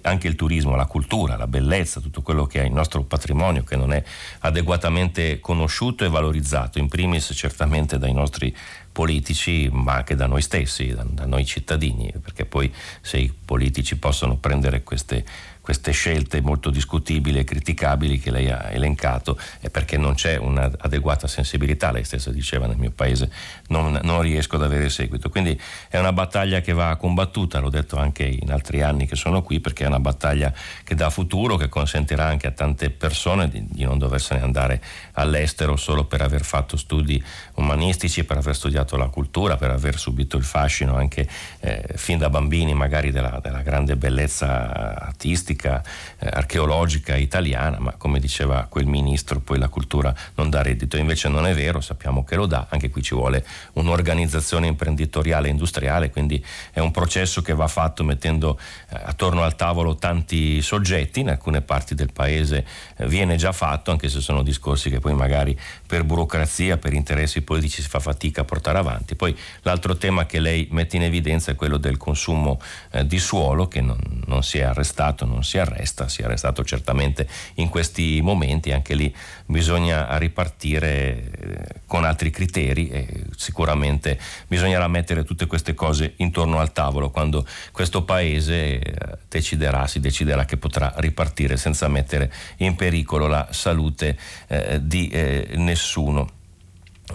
[0.02, 3.78] anche il turismo, la cultura, la bellezza, tutto quello che è il nostro patrimonio che
[3.78, 4.04] non è
[4.40, 8.54] adeguatamente conosciuto e valorizzato, in primis certamente dai nostri
[8.92, 12.70] politici, ma anche da noi stessi, da, da noi cittadini, perché poi
[13.00, 15.24] se i politici possono prendere queste
[15.70, 21.28] queste scelte molto discutibili e criticabili che lei ha elencato è perché non c'è un'adeguata
[21.28, 23.30] sensibilità, lei stessa diceva nel mio paese
[23.68, 25.30] non, non, riesco ad avere seguito.
[25.30, 29.44] Quindi è una battaglia che va combattuta, l'ho detto anche in altri anni che sono
[29.44, 30.52] qui, perché è una battaglia
[30.84, 34.82] che dà futuro, che consentirà anche a tante persone di, di non doversene andare
[35.14, 37.24] all'estero solo per aver fatto studi
[37.56, 42.32] umanistici, per aver studiato la cultura, per aver subito il fascino anche eh, fin da
[42.32, 45.84] bambini magari della, della grande bellezza artistica ricerca
[46.20, 50.98] eh, archeologica italiana, ma come diceva quel ministro, poi la cultura non dà reddito.
[50.98, 55.52] Invece non è vero, sappiamo che lo dà, anche qui ci vuole un'organizzazione imprenditoriale e
[55.52, 58.58] industriale, quindi è un processo che va fatto mettendo
[58.90, 62.66] eh, attorno al tavolo tanti soggetti, in alcune parti del paese
[63.08, 67.82] viene già fatto, anche se sono discorsi che poi magari per burocrazia, per interessi politici
[67.82, 69.16] si fa fatica a portare avanti.
[69.16, 72.60] Poi l'altro tema che lei mette in evidenza è quello del consumo
[72.92, 76.64] eh, di suolo che non, non si è arrestato, non si arresta, si è arrestato
[76.64, 79.14] certamente in questi momenti, anche lì
[79.46, 86.74] bisogna ripartire eh, con altri criteri e sicuramente bisognerà mettere tutte queste cose intorno al
[86.74, 92.89] tavolo quando questo paese eh, deciderà, si deciderà che potrà ripartire senza mettere in pericolo
[93.28, 94.18] la salute
[94.48, 96.38] eh, di eh, nessuno.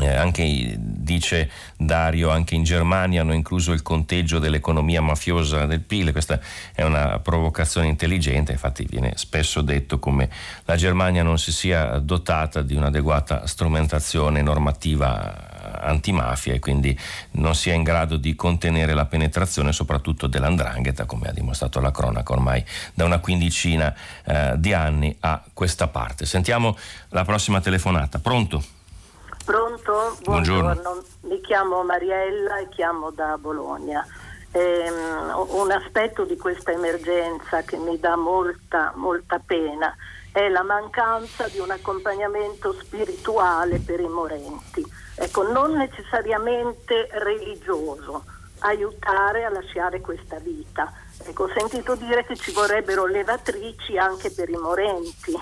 [0.01, 6.11] Eh, anche, dice Dario, anche in Germania hanno incluso il conteggio dell'economia mafiosa del PIL,
[6.11, 6.41] questa
[6.75, 10.29] è una provocazione intelligente, infatti viene spesso detto come
[10.64, 16.99] la Germania non si sia dotata di un'adeguata strumentazione normativa antimafia e quindi
[17.33, 22.33] non sia in grado di contenere la penetrazione soprattutto dell'andrangheta come ha dimostrato la cronaca
[22.33, 23.95] ormai da una quindicina
[24.25, 26.27] eh, di anni a questa parte.
[26.27, 26.77] Sentiamo
[27.11, 28.19] la prossima telefonata.
[28.19, 28.62] Pronto?
[29.45, 30.17] Pronto?
[30.23, 30.73] Buongiorno.
[30.73, 31.05] Buongiorno.
[31.23, 34.05] Mi chiamo Mariella e chiamo da Bologna.
[34.53, 39.95] Um, un aspetto di questa emergenza che mi dà molta, molta pena
[40.31, 44.85] è la mancanza di un accompagnamento spirituale per i morenti.
[45.17, 48.25] Ecco, non necessariamente religioso,
[48.61, 50.93] aiutare a lasciare questa vita.
[51.25, 55.39] Ecco, ho sentito dire che ci vorrebbero levatrici anche per i morenti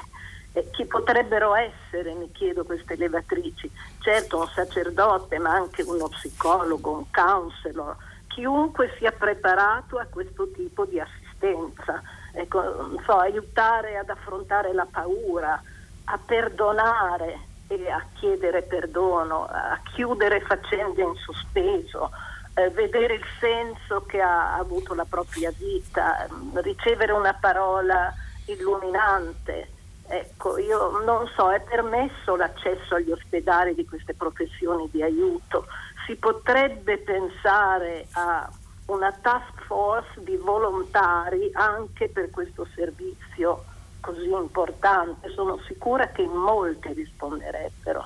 [0.52, 3.70] eh, chi potrebbero essere, mi chiedo, queste levatrici?
[4.00, 7.96] Certo un sacerdote, ma anche uno psicologo, un counselor,
[8.28, 12.02] chiunque sia preparato a questo tipo di assistenza.
[12.34, 15.60] Ecco, so, aiutare ad affrontare la paura,
[16.04, 22.10] a perdonare e a chiedere perdono, a chiudere faccende in sospeso,
[22.54, 28.12] eh, vedere il senso che ha avuto la propria vita, ricevere una parola
[28.46, 29.68] illuminante
[30.12, 35.66] Ecco, io non so, è permesso l'accesso agli ospedali di queste professioni di aiuto?
[36.06, 38.46] Si potrebbe pensare a
[38.86, 43.64] una task force di volontari anche per questo servizio
[44.02, 45.30] così importante.
[45.34, 48.04] Sono sicura che molti risponderebbero.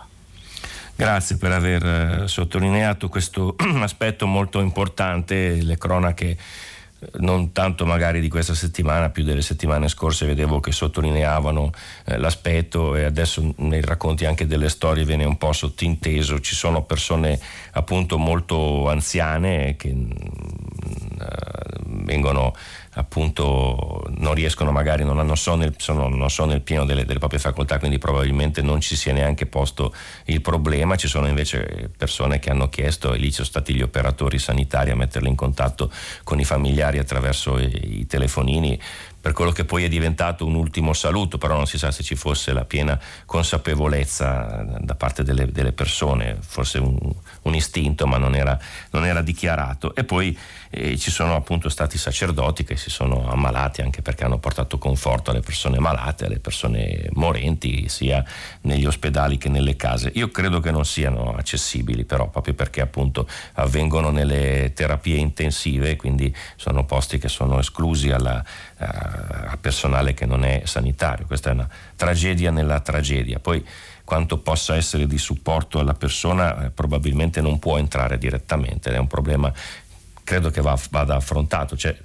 [0.94, 5.60] Grazie per aver eh, sottolineato questo aspetto molto importante.
[5.60, 6.36] Le cronache
[7.18, 11.70] non tanto magari di questa settimana, più delle settimane scorse vedevo che sottolineavano
[12.04, 16.82] eh, l'aspetto e adesso nei racconti anche delle storie viene un po' sottinteso, ci sono
[16.82, 17.38] persone
[17.72, 22.54] appunto molto anziane che mh, mm, uh, vengono
[22.98, 27.18] appunto non riescono magari, non, hanno, sono, nel, sono, non sono nel pieno delle, delle,
[27.18, 29.94] proprie facoltà, quindi probabilmente non ci si è neanche posto
[30.26, 30.96] il problema.
[30.96, 34.90] Ci sono invece persone che hanno chiesto, e lì ci sono stati gli operatori sanitari
[34.90, 35.90] a metterli in contatto
[36.24, 38.80] con i familiari attraverso i, i telefonini
[39.26, 42.14] per quello che poi è diventato un ultimo saluto, però non si sa se ci
[42.14, 46.96] fosse la piena consapevolezza da parte delle, delle persone, forse un,
[47.42, 48.56] un istinto, ma non era,
[48.90, 49.96] non era dichiarato.
[49.96, 50.38] E poi
[50.76, 55.30] eh, ci sono appunto stati sacerdoti che si sono ammalati anche perché hanno portato conforto
[55.30, 58.22] alle persone malate, alle persone morenti, sia
[58.62, 60.10] negli ospedali che nelle case.
[60.14, 66.34] Io credo che non siano accessibili, però, proprio perché appunto avvengono nelle terapie intensive, quindi
[66.56, 68.44] sono posti che sono esclusi alla
[68.78, 71.26] a personale che non è sanitario.
[71.26, 73.38] Questa è una tragedia nella tragedia.
[73.38, 73.64] Poi
[74.04, 79.08] quanto possa essere di supporto alla persona eh, probabilmente non può entrare direttamente, è un
[79.08, 79.52] problema
[80.26, 81.76] credo che va, vada affrontato.
[81.76, 81.96] Cioè,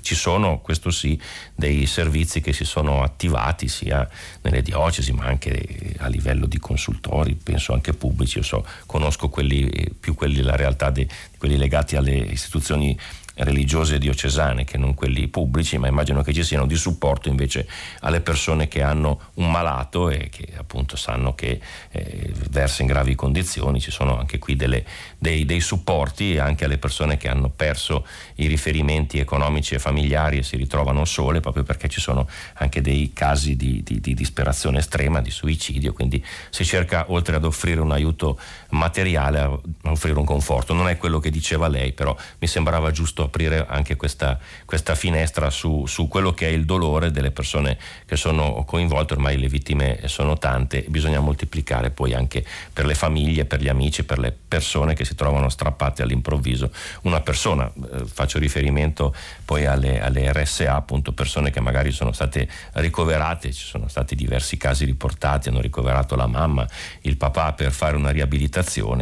[0.00, 1.20] ci sono, questo sì,
[1.52, 4.08] dei servizi che si sono attivati sia
[4.42, 9.68] nelle diocesi ma anche a livello di consultori, penso anche pubblici, io so, conosco quelli,
[9.98, 11.06] più quelli, la realtà di
[11.36, 12.96] quelli legati alle istituzioni
[13.36, 17.68] religiose diocesane che non quelli pubblici, ma immagino che ci siano di supporto invece
[18.00, 21.60] alle persone che hanno un malato e che appunto sanno che
[21.90, 24.84] eh, versa in gravi condizioni, ci sono anche qui delle,
[25.18, 28.06] dei, dei, supporti anche alle persone che hanno perso
[28.36, 33.12] i riferimenti economici e familiari e si ritrovano sole proprio perché ci sono anche dei
[33.12, 37.92] casi di, di, di disperazione estrema, di suicidio, quindi si cerca oltre ad offrire un
[37.92, 38.38] aiuto
[38.70, 40.74] materiale a offrire un conforto.
[40.74, 45.50] Non è quello che diceva lei, però mi sembrava giusto aprire anche questa, questa finestra
[45.50, 50.00] su, su, quello che è il dolore delle persone che sono coinvolte, ormai le vittime
[50.06, 54.94] sono tante, bisogna moltiplicare poi anche per le famiglie, per gli amici, per le persone
[54.94, 56.70] che si trovano strappate all'improvviso.
[57.02, 59.14] Una persona, eh, faccio riferimento
[59.44, 64.56] poi alle, alle RSA, appunto persone che magari sono state ricoverate, ci sono stati diversi
[64.56, 66.66] casi riportati, hanno ricoverato la mamma,
[67.02, 68.54] il papà per fare una riabilitazione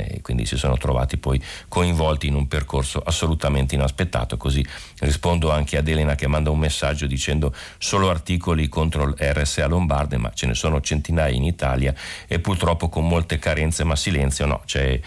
[0.06, 3.92] e quindi si sono trovati poi coinvolti in un percorso assolutamente inaspettato.
[3.94, 4.64] Aspettato, così
[5.00, 10.32] rispondo anche ad Elena che manda un messaggio dicendo solo articoli contro l'RSA Lombarde, ma
[10.34, 11.94] ce ne sono centinaia in Italia
[12.26, 15.00] e purtroppo con molte carenze, ma silenzio no, eh,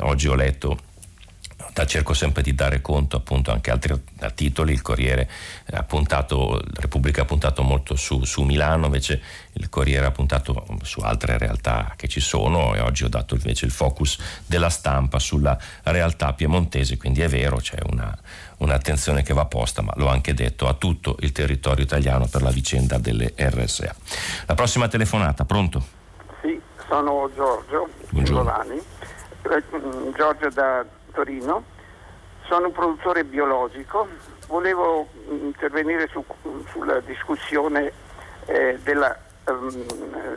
[0.00, 0.78] oggi ho letto
[1.86, 4.00] cerco sempre di dare conto appunto anche altri
[4.34, 5.28] titoli, il Corriere
[5.72, 9.20] ha puntato, la Repubblica ha puntato molto su, su, Milano, invece
[9.54, 13.66] il Corriere ha puntato su altre realtà che ci sono e oggi ho dato invece
[13.66, 18.16] il focus della stampa sulla realtà piemontese, quindi è vero c'è una,
[18.58, 22.50] un'attenzione che va posta, ma l'ho anche detto, a tutto il territorio italiano per la
[22.50, 23.94] vicenda delle RSA.
[24.46, 25.98] La prossima telefonata, pronto?
[26.42, 29.62] Sì, sono Giorgio Giovanni, eh,
[30.16, 31.64] Giorgio da Torino,
[32.46, 34.08] sono un produttore biologico,
[34.48, 36.24] volevo intervenire su,
[36.70, 37.92] sulla discussione
[38.46, 39.70] eh, della, um,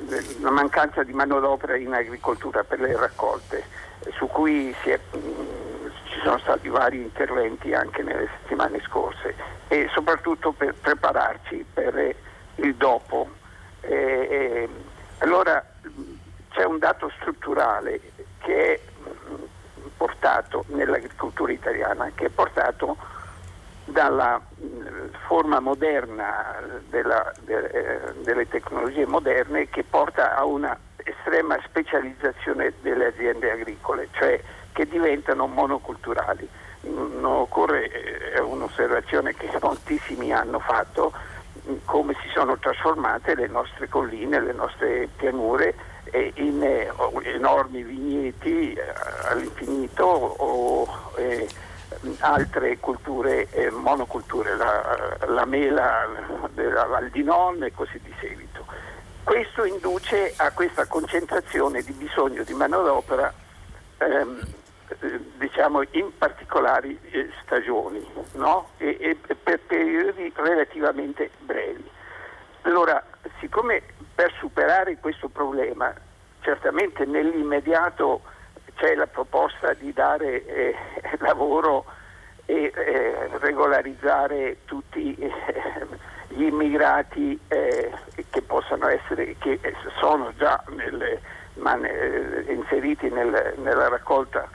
[0.01, 3.63] della, mancanza di manodopera in agricoltura per le raccolte,
[4.15, 9.33] su cui è, um, ci sono stati vari interventi anche nelle settimane scorse
[9.67, 12.15] e soprattutto per prepararci per
[12.55, 13.27] il dopo.
[13.81, 13.93] Eh,
[14.29, 14.69] eh,
[15.19, 15.65] allora
[16.49, 17.99] c'è un dato strutturale
[18.39, 18.79] che è
[20.03, 22.97] portato nell'agricoltura italiana, che è portato
[23.85, 24.41] dalla
[25.27, 26.57] forma moderna
[26.89, 34.09] della, de, eh, delle tecnologie moderne che porta a una estrema specializzazione delle aziende agricole,
[34.11, 34.41] cioè
[34.73, 36.49] che diventano monoculturali.
[36.81, 37.87] Non occorre,
[38.33, 41.13] è un'osservazione che moltissimi hanno fatto,
[41.85, 45.73] come si sono trasformate le nostre colline, le nostre pianure
[46.35, 46.91] in eh,
[47.23, 48.83] enormi vigneti eh,
[49.25, 50.87] all'infinito o
[51.17, 51.47] eh,
[52.19, 56.07] altre culture, monoculture, la, la mela
[56.53, 58.65] della Val di Non e così di seguito.
[59.23, 63.33] Questo induce a questa concentrazione di bisogno di manodopera
[63.97, 64.39] ehm,
[65.37, 66.99] diciamo in particolari
[67.43, 68.69] stagioni no?
[68.77, 71.89] e, e per periodi relativamente brevi.
[72.63, 73.03] Allora,
[73.39, 73.81] siccome
[74.15, 75.93] per superare questo problema,
[76.41, 78.21] certamente nell'immediato
[78.75, 80.75] c'è la proposta di dare eh,
[81.19, 81.85] lavoro
[82.45, 85.31] e eh, regolarizzare tutti eh,
[86.29, 87.91] gli immigrati eh,
[88.29, 89.59] che possono essere, che
[89.99, 91.21] sono già nelle,
[91.55, 94.49] man, eh, inseriti nel, nella raccolta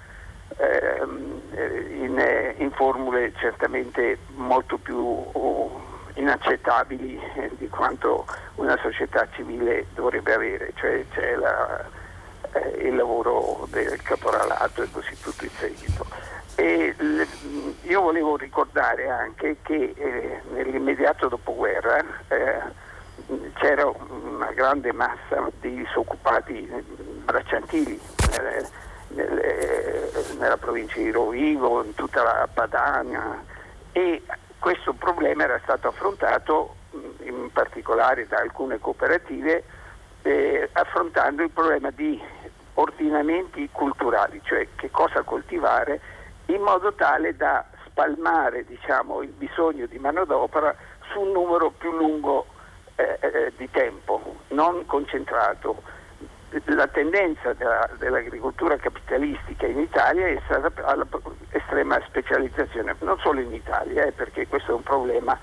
[0.57, 5.25] ehm, in, in, formule certamente molto più
[6.19, 7.21] inaccettabili
[7.57, 11.85] di quanto una società civile dovrebbe avere, cioè c'è la,
[12.53, 16.07] eh, il lavoro del caporalato e così tutto il seguito.
[16.57, 16.95] E
[17.83, 22.87] io volevo ricordare anche che eh, nell'immediato dopoguerra eh,
[23.55, 26.69] c'era una grande massa di disoccupati
[27.25, 28.01] bracciantili
[28.31, 28.69] nelle,
[29.09, 33.41] nelle, nella provincia di Rovigo, in tutta la Padania
[33.93, 34.23] e
[34.59, 36.77] questo problema era stato affrontato
[37.23, 39.65] in particolare da alcune cooperative
[40.23, 42.21] eh, affrontando il problema di
[42.75, 46.01] ordinamenti culturali, cioè che cosa coltivare
[46.47, 50.75] in modo tale da spalmare diciamo, il bisogno di manodopera
[51.11, 52.47] su un numero più lungo
[52.95, 55.97] eh, eh, di tempo, non concentrato.
[56.65, 64.05] La tendenza della, dell'agricoltura capitalistica in Italia è stata all'estrema specializzazione, non solo in Italia,
[64.05, 65.39] eh, perché questo è un problema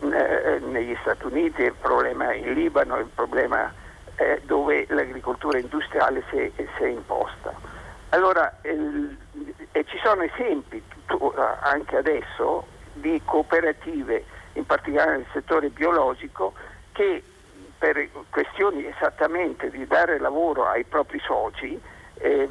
[0.00, 3.70] eh, negli Stati Uniti, è un problema in Libano, è un problema
[4.16, 7.52] eh, dove l'agricoltura industriale si è, si è imposta.
[8.10, 10.82] Allora, e ci sono esempi
[11.60, 14.24] anche adesso di cooperative,
[14.54, 16.54] in particolare nel settore biologico,
[16.92, 17.22] che
[17.78, 21.80] per questioni esattamente di dare lavoro ai propri soci
[22.14, 22.48] eh,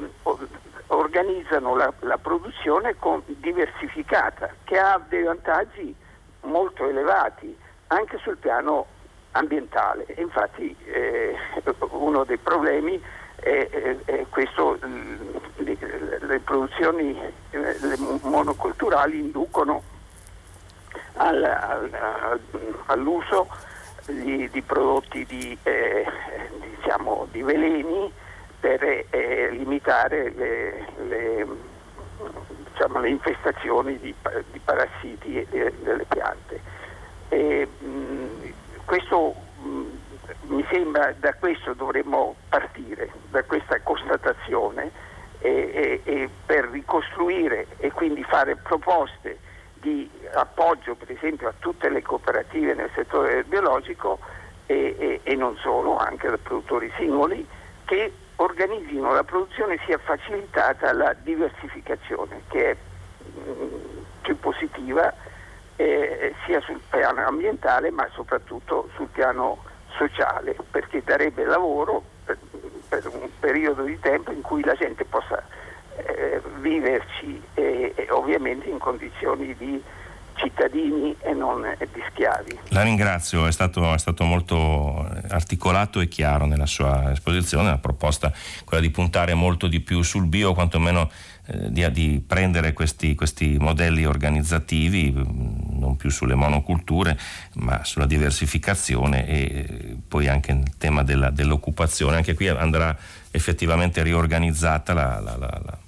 [0.86, 5.94] organizzano la, la, produzione con, diversificata che ha dei vantaggi
[6.42, 7.56] molto elevati
[7.88, 8.86] anche sul piano
[9.32, 10.06] ambientale.
[10.16, 11.36] Infatti eh,
[11.90, 13.00] uno dei problemi
[13.36, 14.78] è, è, è questo
[15.58, 17.18] le produzioni
[17.50, 19.82] le monoculturali inducono
[21.14, 22.40] al, al,
[22.86, 23.48] all'uso
[24.12, 26.06] di, di, prodotti di, eh,
[26.76, 28.12] diciamo, di, veleni
[28.60, 31.46] per eh, limitare le, le,
[32.70, 34.14] diciamo, le infestazioni di,
[34.50, 36.60] di parassiti delle piante.
[37.28, 38.52] E, mh,
[38.84, 39.84] questo mh,
[40.48, 44.90] mi sembra da questo dovremmo partire, da questa constatazione
[45.40, 49.38] e, e per ricostruire e quindi fare proposte
[49.80, 54.18] di appoggio per esempio a tutte le cooperative nel settore del biologico
[54.66, 57.46] e, e, non solo, anche da produttori singoli,
[57.84, 65.12] che organizzino la produzione sia facilitata la diversificazione che è mm, più positiva
[65.76, 69.64] eh, sia sul piano ambientale ma soprattutto sul piano
[69.96, 72.02] sociale perché darebbe lavoro
[72.88, 75.42] per un periodo di tempo in cui la gente possa
[76.06, 79.82] eh, viverci e, e ovviamente in condizioni di
[80.38, 82.58] cittadini e non di schiavi.
[82.68, 88.32] La ringrazio, è stato, è stato, molto articolato e chiaro nella sua esposizione, la proposta
[88.64, 91.10] quella di puntare molto di più sul bio, quantomeno
[91.46, 97.18] eh, di, di, prendere questi, questi, modelli organizzativi mm, non più sulle monoculture
[97.54, 102.96] ma sulla diversificazione e eh, poi anche il tema della, dell'occupazione anche qui andrà
[103.30, 105.78] effettivamente riorganizzata la, la, la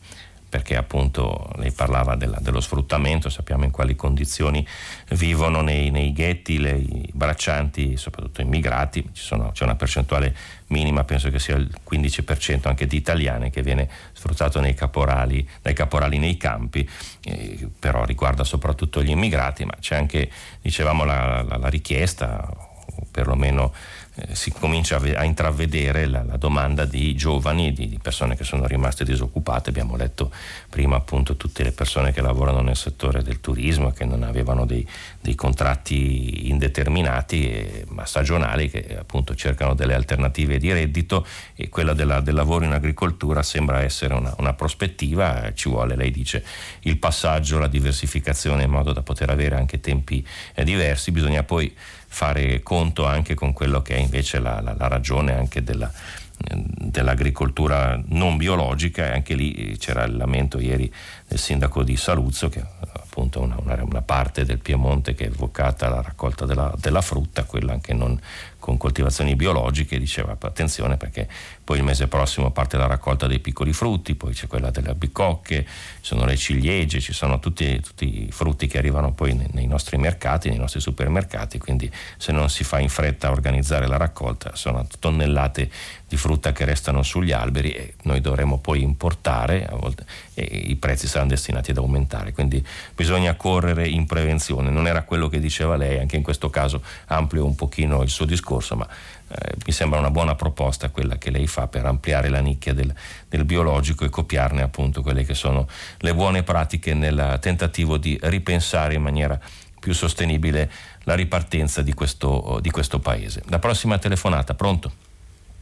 [0.50, 4.66] perché appunto lei parlava della, dello sfruttamento, sappiamo in quali condizioni
[5.10, 10.36] vivono nei, nei ghetti le, i braccianti, soprattutto immigrati, sono, c'è una percentuale
[10.66, 16.18] minima, penso che sia il 15% anche di italiane che viene sfruttato caporali, dai caporali
[16.18, 16.88] nei campi,
[17.22, 20.28] eh, però riguarda soprattutto gli immigrati, ma c'è anche,
[20.60, 22.48] dicevamo, la, la, la richiesta,
[22.92, 23.72] o perlomeno
[24.20, 28.66] eh, si comincia a, intravedere la, la, domanda di giovani, di, di, persone che sono
[28.66, 29.70] rimaste disoccupate.
[29.70, 30.30] Abbiamo letto
[30.68, 34.86] prima appunto tutte le persone che lavorano nel settore del turismo che non avevano dei,
[35.20, 41.94] dei contratti indeterminati e, ma stagionali che appunto cercano delle alternative di reddito e quella
[41.94, 46.44] della, del lavoro in agricoltura sembra essere una, una prospettiva, ci vuole, lei dice,
[46.80, 51.74] il passaggio, la diversificazione in modo da poter avere anche tempi eh, diversi, bisogna poi
[52.12, 55.90] fare conto anche con quello che è invece la, la, la ragione anche della,
[56.36, 59.06] dell'agricoltura non biologica.
[59.06, 60.92] E anche lì c'era il lamento ieri
[61.26, 65.86] del sindaco di Saluzzo che appunto una, una, una parte del Piemonte che è evocata
[65.86, 68.20] alla raccolta della, della frutta, quella anche non
[68.58, 71.28] con coltivazioni biologiche, diceva attenzione perché
[71.70, 75.64] poi il mese prossimo parte la raccolta dei piccoli frutti, poi c'è quella delle albicocche,
[75.64, 75.68] ci
[76.00, 80.48] sono le ciliegie, ci sono tutti, tutti i frutti che arrivano poi nei, nostri mercati,
[80.48, 84.84] nei nostri supermercati, quindi se non si fa in fretta a organizzare la raccolta sono
[84.98, 85.70] tonnellate
[86.08, 90.04] di frutta che restano sugli alberi e noi dovremo poi importare volte,
[90.34, 92.66] e i prezzi saranno destinati ad aumentare, quindi
[92.96, 97.44] bisogna correre in prevenzione, non era quello che diceva lei, anche in questo caso amplio
[97.44, 98.88] un pochino il suo discorso, ma
[99.30, 102.92] eh, mi sembra una buona proposta quella che lei fa per ampliare la nicchia del,
[103.28, 105.68] del, biologico e copiarne appunto quelle che sono
[105.98, 109.38] le buone pratiche nel tentativo di ripensare in maniera
[109.78, 110.70] più sostenibile
[111.04, 113.42] la ripartenza di questo, di questo paese.
[113.48, 114.92] La prossima telefonata, pronto?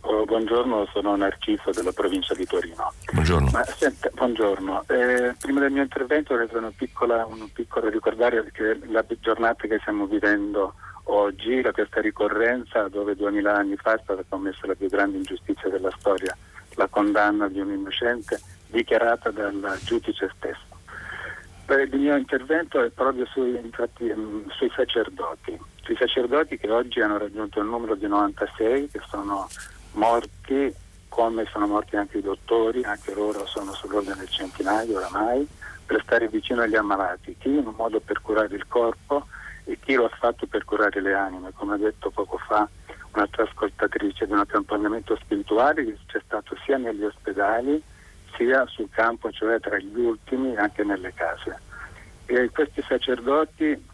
[0.01, 2.93] Oh, buongiorno, sono Narciso della provincia di Torino.
[3.13, 3.51] Buongiorno.
[3.53, 4.85] Ma, senta, buongiorno.
[4.89, 9.67] Eh, prima del mio intervento vorrei fare un piccolo, un piccolo ricordare che la giornata
[9.67, 10.75] che stiamo vivendo
[11.09, 15.69] oggi, da questa ricorrenza dove duemila anni fa è stata commessa la più grande ingiustizia
[15.69, 16.37] della storia,
[16.75, 20.67] la condanna di un innocente dichiarata dal giudice stesso.
[21.69, 27.19] Il mio intervento è proprio sui, infatti, mm, sui sacerdoti, sui sacerdoti che oggi hanno
[27.19, 29.47] raggiunto il numero di 96 che sono
[29.93, 30.75] morti
[31.09, 35.47] come sono morti anche i dottori, anche loro sono sull'ordine del centinaio oramai,
[35.85, 39.27] per stare vicino agli ammalati, chi in un modo per curare il corpo
[39.69, 42.67] e chi lo ha fatto per curare le anime, come ha detto poco fa
[43.13, 47.83] un'altra ascoltatrice di un accompagnamento spirituale che c'è stato sia negli ospedali
[48.35, 51.61] sia sul campo, cioè tra gli ultimi anche nelle case.
[52.25, 53.87] E questi sacerdoti,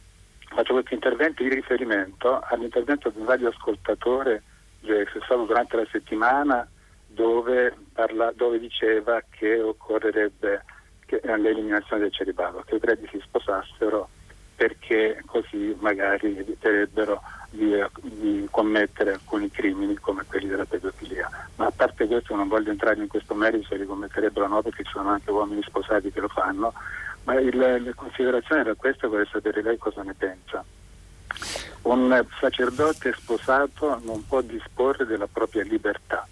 [0.48, 4.42] faccio questo intervento in riferimento all'intervento di un radioascoltatore
[4.80, 6.68] che è stato durante la settimana
[7.06, 10.64] dove, parla, dove diceva che occorrerebbe
[11.06, 14.08] che, l'eliminazione del celibato, che i preti si sposassero
[14.54, 21.28] perché così magari eviterebbero di, di, commettere alcuni crimini come quelli della pedofilia.
[21.56, 24.62] Ma a parte questo non voglio entrare in questo merito se li commetterebbero o no
[24.62, 26.72] perché ci sono anche uomini sposati che lo fanno,
[27.24, 30.64] ma il, la considerazione era questa, vorrei sapere lei cosa ne pensa.
[31.82, 36.26] Un sacerdote sposato non può disporre della propria libertà,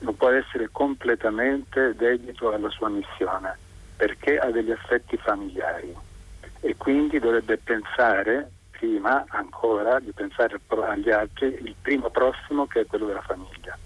[0.00, 3.58] non può essere completamente dedito alla sua missione
[3.96, 5.94] perché ha degli affetti familiari
[6.66, 12.86] e quindi dovrebbe pensare prima ancora di pensare agli altri il primo prossimo che è
[12.86, 13.78] quello della famiglia.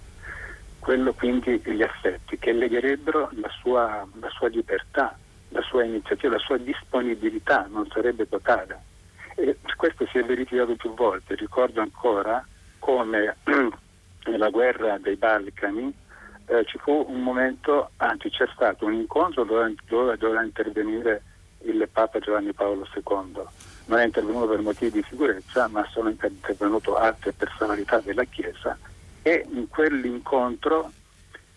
[0.78, 5.14] Quello quindi gli affetti che legherebbero la sua, la sua libertà,
[5.50, 8.80] la sua iniziativa, la sua disponibilità non sarebbe totale.
[9.34, 11.34] E questo si è verificato più volte.
[11.34, 12.42] Ricordo ancora
[12.78, 13.36] come
[14.24, 15.94] nella guerra dei Balcani
[16.46, 21.22] eh, ci fu un momento, anzi c'è stato un incontro dove, dove doveva intervenire
[21.62, 23.42] il Papa Giovanni Paolo II.
[23.86, 28.78] Non è intervenuto per motivi di sicurezza, ma sono intervenute altre personalità della Chiesa
[29.22, 30.92] e in quell'incontro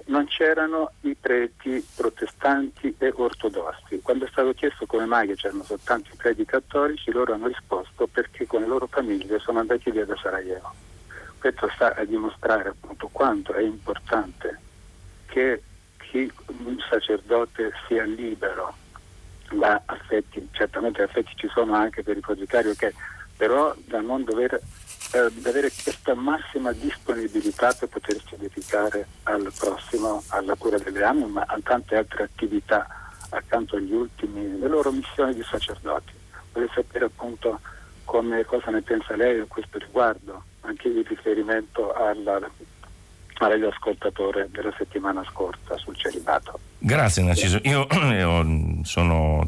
[0.06, 4.02] non c'erano i preti protestanti e ortodossi.
[4.02, 8.08] Quando è stato chiesto come mai che c'erano soltanto i preti cattolici, loro hanno risposto
[8.08, 10.74] perché con le loro famiglie sono andati via da Sarajevo.
[11.40, 14.60] Questo sta a dimostrare appunto quanto è importante
[15.28, 15.62] che
[15.98, 18.76] chi, un sacerdote sia libero
[19.58, 22.94] da affetti, certamente affetti ci sono anche per il ripositario, okay,
[23.38, 30.56] però da non dover eh, avere questa massima disponibilità per potersi dedicare al prossimo, alla
[30.56, 32.88] cura delle anime, ma a tante altre attività
[33.30, 36.14] accanto agli ultimi, le loro missioni di sacerdoti.
[36.52, 37.60] Vorrei sapere appunto
[38.04, 42.40] come, cosa ne pensa lei a questo riguardo, anche in riferimento alla
[43.38, 46.60] radioascoltatore della settimana scorsa sul celibato.
[46.78, 47.88] Grazie Narciso, io
[48.84, 49.48] sono,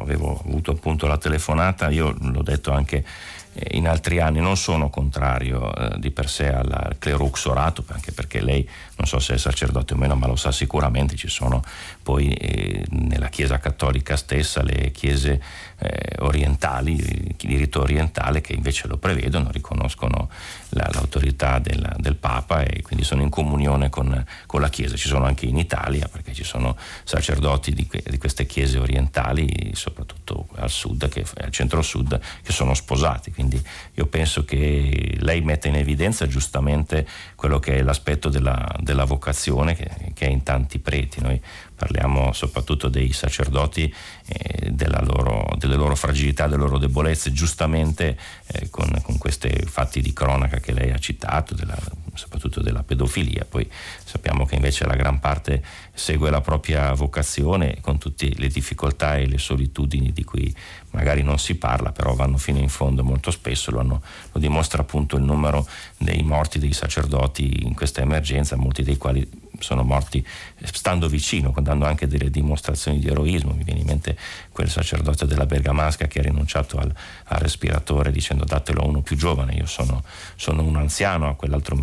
[0.00, 3.04] avevo avuto appunto la telefonata, io l'ho detto anche
[3.52, 8.40] eh, in altri anni non sono contrario eh, di per sé al cleruxorato, anche perché
[8.40, 8.68] lei
[9.00, 11.62] non so se è sacerdote o meno, ma lo sa sicuramente, ci sono
[12.02, 15.40] poi eh, nella Chiesa cattolica stessa le chiese
[15.78, 20.28] eh, orientali, di rito orientale, che invece lo prevedono, riconoscono
[20.70, 24.96] la, l'autorità del, del, Papa e quindi sono in comunione con, con, la Chiesa.
[24.96, 30.48] Ci sono anche in Italia, perché ci sono sacerdoti di, di queste chiese orientali, soprattutto
[30.56, 33.32] al sud, che, al centro-sud, che sono sposati.
[33.32, 33.62] Quindi
[33.94, 39.74] io penso che lei mette in evidenza giustamente quello che è l'aspetto della, della vocazione
[39.74, 41.20] che, che è in tanti preti.
[41.20, 41.40] Noi
[41.80, 43.92] parliamo soprattutto dei sacerdoti,
[44.26, 44.70] eh,
[45.02, 48.18] loro, delle loro fragilità, delle loro debolezze, giustamente
[48.48, 51.78] eh, con, con, questi fatti di cronaca che lei ha citato, della,
[52.12, 53.46] soprattutto della pedofilia.
[53.48, 53.66] Poi
[54.04, 55.64] sappiamo che invece la gran parte
[55.94, 60.54] segue la propria vocazione con tutte le difficoltà e le solitudini di cui
[60.90, 64.02] magari non si parla, però vanno fino in fondo molto spesso, lo, hanno,
[64.32, 65.66] lo dimostra appunto il numero
[65.96, 69.26] dei morti dei sacerdoti in questa emergenza, molti dei quali
[69.60, 70.24] sono morti
[70.62, 73.52] stando vicino, dando anche delle dimostrazioni di eroismo.
[73.52, 74.16] Mi viene in mente
[74.52, 76.92] quel sacerdote della Bergamasca che ha rinunciato al,
[77.24, 80.02] al respiratore dicendo datelo a uno più giovane, io sono,
[80.36, 81.78] sono un anziano, a quell'altro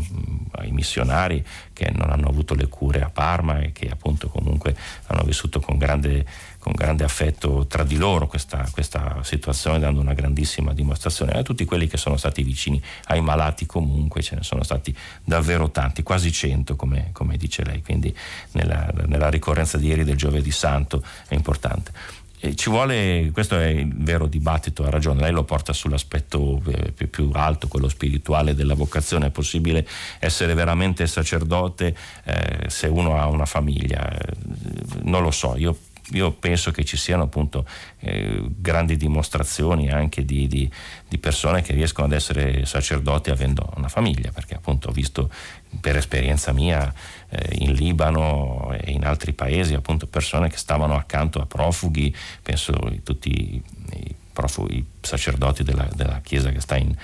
[0.52, 4.76] ai missionari che non hanno avuto le cure a Parma e che appunto comunque
[5.08, 6.26] hanno vissuto con grande
[6.68, 11.32] con grande affetto tra di loro questa, questa, situazione, dando una grandissima dimostrazione.
[11.32, 14.94] A tutti quelli che sono stati vicini ai malati comunque, ce ne sono stati
[15.24, 18.14] davvero tanti, quasi cento come, come dice lei, quindi
[18.52, 21.92] nella, nella ricorrenza di ieri del giovedì santo è importante.
[22.54, 27.10] Ci vuole, questo è il vero dibattito, ha ragione, lei lo porta sull'aspetto eh, più,
[27.10, 29.88] più, alto, quello spirituale della vocazione, è possibile
[30.20, 31.96] essere veramente sacerdote
[32.26, 34.16] eh, se uno ha una famiglia,
[35.02, 35.76] non lo so, io
[36.12, 37.66] io penso che ci siano appunto
[38.00, 40.70] eh, grandi dimostrazioni anche di, di,
[41.08, 45.30] di, persone che riescono ad essere sacerdoti avendo una famiglia, perché appunto ho visto
[45.82, 46.94] per esperienza mia
[47.30, 52.74] eh, in Libano e in altri paesi appunto persone che stavano accanto a profughi, penso
[53.04, 56.96] tutti i, profughi, i sacerdoti della, della Chiesa che sta in,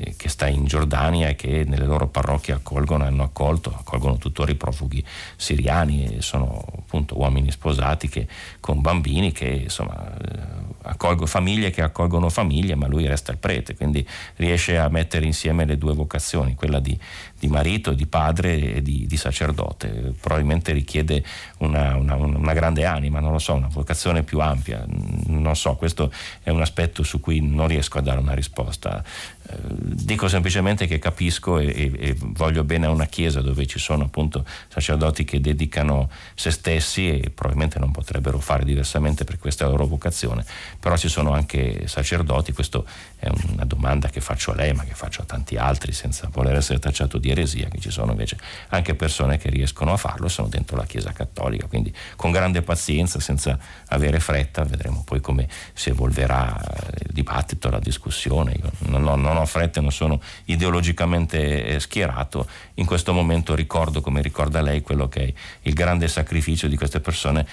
[0.00, 4.50] eh, che sta in Giordania e che nelle loro parrocchie accolgono, hanno accolto, accolgono tuttora
[4.52, 5.04] i profughi
[5.36, 8.28] siriani, sono appunto uomini sposati che,
[8.60, 10.38] con bambini che insomma eh,
[10.82, 14.06] accolgo, famiglie che accolgono famiglie, ma lui resta il prete, quindi
[14.36, 16.98] riesce a mettere insieme le due vocazioni, quella di,
[17.38, 20.14] di marito, di padre e di, di sacerdote.
[20.20, 21.22] Probabilmente richiede
[21.58, 26.12] una, una, una, grande anima, non lo so, una vocazione più ampia, non so, questo
[26.42, 29.02] è un aspetto su cui non riesco a dare una risposta.
[29.50, 33.78] Eh, dico semplicemente che capisco e, e, e, voglio bene a una chiesa dove ci
[33.78, 39.66] sono appunto sacerdoti che dedicano se stessi e probabilmente non potrebbero fare diversamente per questa
[39.66, 40.44] loro vocazione,
[40.78, 42.82] però ci sono anche sacerdoti, questa
[43.16, 46.56] è una domanda che faccio a lei ma che faccio a tanti altri senza voler
[46.56, 48.36] essere tacciato di eresia, che ci sono invece
[48.68, 52.62] anche persone che riescono a farlo e sono dentro la Chiesa Cattolica, quindi con grande
[52.62, 56.60] pazienza, senza avere fretta, vedremo poi come si evolverà
[57.00, 58.52] il dibattito, la discussione.
[58.52, 64.00] Io non ho, non ho fretta non sono ideologicamente eh, schierato, in questo momento ricordo
[64.00, 65.32] come ricorda lei quello che è
[65.62, 67.46] il grande sacrificio di queste persone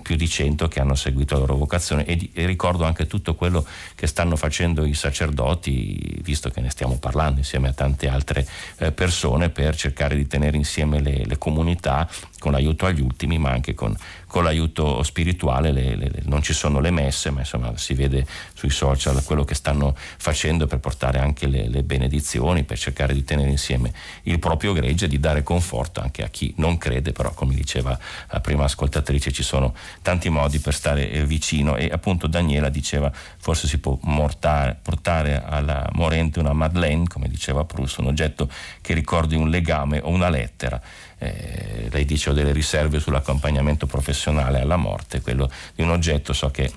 [0.00, 2.04] più di cento che hanno seguito la loro vocazione.
[2.04, 3.64] E, e, ricordo anche tutto quello
[3.94, 8.46] che stanno facendo i sacerdoti, visto che ne stiamo parlando insieme a tante altre
[8.78, 12.08] eh, persone, per cercare di tenere insieme le, le comunità
[12.40, 13.94] con l'aiuto agli ultimi, ma anche con,
[14.26, 15.70] con l'aiuto spirituale.
[15.70, 19.54] Le, le, non ci sono le messe, ma insomma si vede sui social quello che
[19.54, 23.92] stanno facendo per portare anche le, le benedizioni, per cercare di tenere insieme
[24.22, 27.96] il proprio gregge e di dare conforto anche a chi non crede, però come diceva
[28.30, 33.12] la prima ascoltatrice ci sono tanti modi per stare eh, vicino e appunto Daniela diceva
[33.12, 38.48] forse si può mortare, portare alla morente una Madeleine, come diceva Proust, un oggetto
[38.80, 40.80] che ricordi un legame o una lettera
[41.20, 46.50] eh, lei dice ho delle riserve sull'accompagnamento professionale alla morte, quello di un oggetto so
[46.50, 46.72] che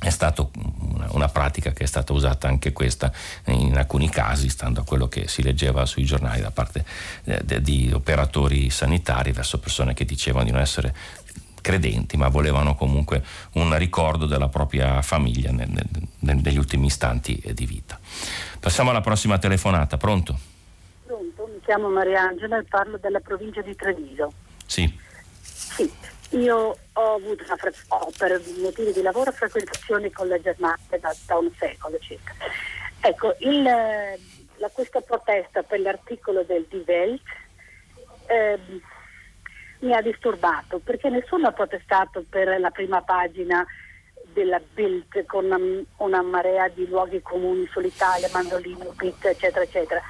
[0.00, 0.46] è stata
[0.92, 3.12] una, una, pratica che è stata usata anche questa
[3.46, 6.84] in alcuni casi, stando a quello che si leggeva sui giornali da parte
[7.24, 10.94] eh, de, di operatori sanitari verso persone che dicevano di non essere
[11.60, 15.70] credenti, ma volevano comunque un ricordo della propria famiglia nel,
[16.18, 17.98] nel, negli ultimi istanti di vita.
[18.60, 20.52] Passiamo alla prossima telefonata, pronto?
[21.64, 24.32] Chiamo Mariangela e parlo della provincia di Treviso.
[24.66, 25.02] Sì.
[25.40, 25.90] Sì,
[26.30, 27.56] io ho avuto una
[27.88, 32.32] ho, per motivi di lavoro frequentazioni con le Germanie da, da un secolo circa.
[33.00, 37.22] Ecco, il, la, questa protesta per l'articolo del Die Welt
[38.26, 38.58] eh,
[39.80, 43.66] mi ha disturbato perché nessuno ha protestato per la prima pagina
[44.32, 45.58] della Bild con una,
[45.98, 50.02] una marea di luoghi comuni sull'Italia, mandolini, pizza, eccetera, eccetera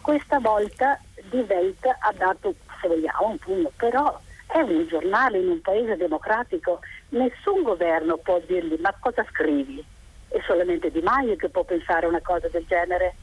[0.00, 1.00] questa volta
[1.30, 5.96] Die Welt ha dato, se vogliamo, un pugno, però è un giornale in un paese
[5.96, 9.84] democratico, nessun governo può dirgli ma cosa scrivi?
[10.28, 13.14] È solamente Di Maio che può pensare una cosa del genere.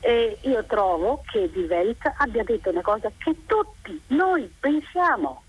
[0.00, 5.42] E io trovo che Die Welt abbia detto una cosa che tutti noi pensiamo.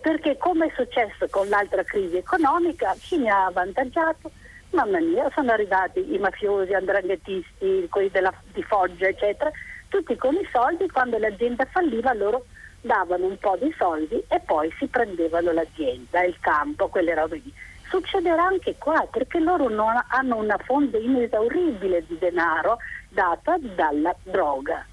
[0.00, 4.30] Perché come è successo con l'altra crisi economica, chi ne ha avvantaggiato?
[4.70, 9.50] Mamma mia, sono arrivati i mafiosi, andranghetisti, quelli della, di Foggia, eccetera,
[9.88, 12.46] tutti con i soldi, quando l'azienda falliva loro
[12.80, 17.52] davano un po' di soldi e poi si prendevano l'azienda, il campo, quelle robe lì.
[17.88, 22.78] Succederà anche qua perché loro non hanno una fonte inesauribile di denaro
[23.08, 24.86] data dalla droga.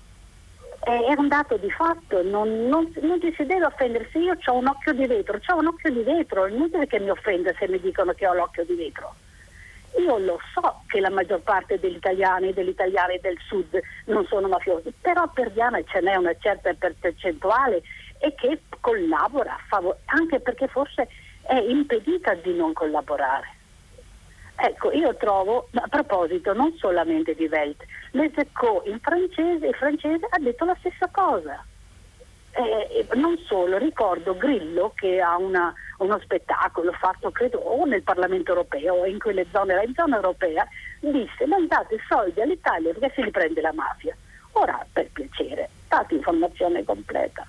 [0.80, 4.10] È un dato di fatto, non, non, non ci si deve offendere.
[4.12, 7.00] Se io ho un occhio di vetro, ho un occhio di vetro, è inutile che
[7.00, 9.14] mi offenda se mi dicono che ho l'occhio di vetro.
[9.98, 14.26] Io lo so che la maggior parte degli italiani e degli italiani del sud non
[14.28, 17.82] sono mafiosi, però per Diana ce n'è una certa percentuale
[18.20, 19.58] e che collabora,
[20.06, 21.08] anche perché forse
[21.42, 23.56] è impedita di non collaborare.
[24.60, 30.26] Ecco, io trovo, a proposito non solamente di Welt, Les Eco in francese, il francese
[30.30, 31.64] ha detto la stessa cosa.
[32.58, 38.50] Eh, non solo, ricordo Grillo che ha una, uno spettacolo fatto credo o nel Parlamento
[38.50, 40.68] europeo o in quelle zone, in zona europea,
[41.00, 44.18] disse non date soldi all'Italia perché se li prende la mafia.
[44.54, 47.46] Ora per piacere, date informazione completa.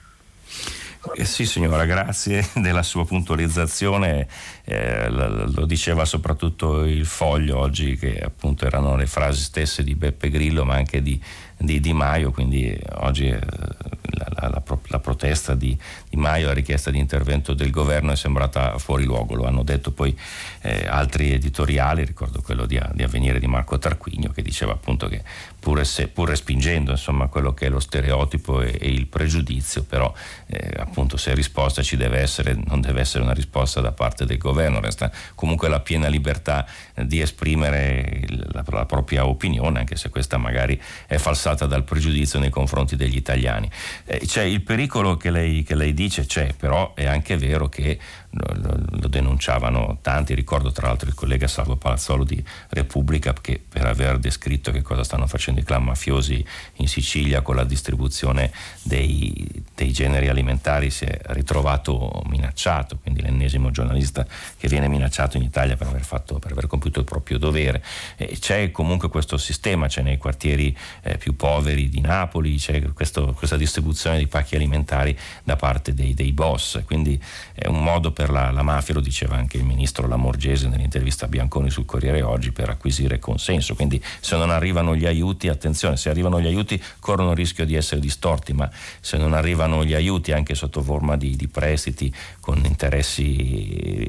[1.15, 4.27] Eh sì signora, grazie della sua puntualizzazione,
[4.65, 10.29] eh, lo diceva soprattutto il foglio oggi che appunto erano le frasi stesse di Beppe
[10.29, 11.19] Grillo ma anche di,
[11.59, 15.77] di, di Maio, quindi oggi eh, la, la, la, protesta di,
[16.09, 19.93] di, Maio, la richiesta di intervento del governo è sembrata fuori luogo, lo hanno detto
[19.93, 20.17] poi
[20.63, 25.23] eh, altri editoriali, ricordo quello di, di Avvenire di Marco Tarquinio che diceva appunto che
[25.59, 30.13] pur, se, pur respingendo insomma, quello che è lo stereotipo e, e il pregiudizio, però
[30.47, 34.39] eh, appunto se risposta ci deve essere, non deve essere una risposta da parte del
[34.39, 40.37] governo, resta comunque la piena libertà di esprimere la, la propria opinione, anche se questa
[40.37, 43.71] magari è falsata dal pregiudizio nei confronti degli italiani.
[44.05, 47.99] Eh, c'è il pericolo che lei, che lei dice, c'è, però è anche vero che
[48.31, 53.87] lo, lo, denunciavano tanti, ricordo tra l'altro il collega Salvo Palazzolo di Repubblica che per
[53.87, 56.45] aver descritto che cosa stanno facendo i clan mafiosi
[56.77, 58.53] in Sicilia con la distribuzione
[58.83, 64.27] dei, dei generi alimentari si è ritrovato minacciato, quindi l'ennesimo giornalista
[64.59, 67.83] che viene minacciato in Italia per aver, fatto, per aver compiuto il proprio dovere.
[68.17, 73.33] E c'è comunque questo sistema, c'è nei quartieri eh, più poveri di Napoli, c'è questo,
[73.33, 77.21] questa distribuzione di pacchi alimentari da parte dei, dei boss, quindi
[77.55, 81.29] è un modo per la, la, mafia, lo diceva anche il ministro Lamorgese nell'intervista a
[81.29, 83.77] Bianconi sul Corriere oggi, per acquisire consenso.
[83.77, 87.77] Quindi se non arrivano gli aiuti, attenzione, se arrivano gli aiuti corrono il rischio di
[87.77, 88.69] essere distorti, ma
[88.99, 94.09] se non arrivano gli aiuti anche sotto forma di, di prestiti con interessi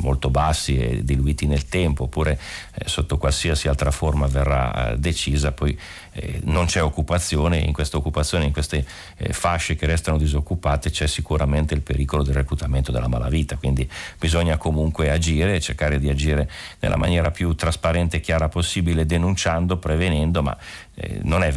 [0.00, 2.38] molto bassi e diluiti nel tempo, oppure
[2.74, 5.78] eh, sotto qualsiasi altra forma verrà eh, decisa, poi
[6.12, 8.84] eh, non c'è occupazione e in questa occupazione, in queste
[9.16, 13.88] eh, fasce che restano disoccupate c'è sicuramente il pericolo del reclutamento della malavita, quindi
[14.18, 16.50] bisogna comunque agire cercare di agire
[16.80, 20.56] nella maniera più trasparente e chiara possibile, denunciando, prevenendo, ma
[21.00, 21.50] eh, non, è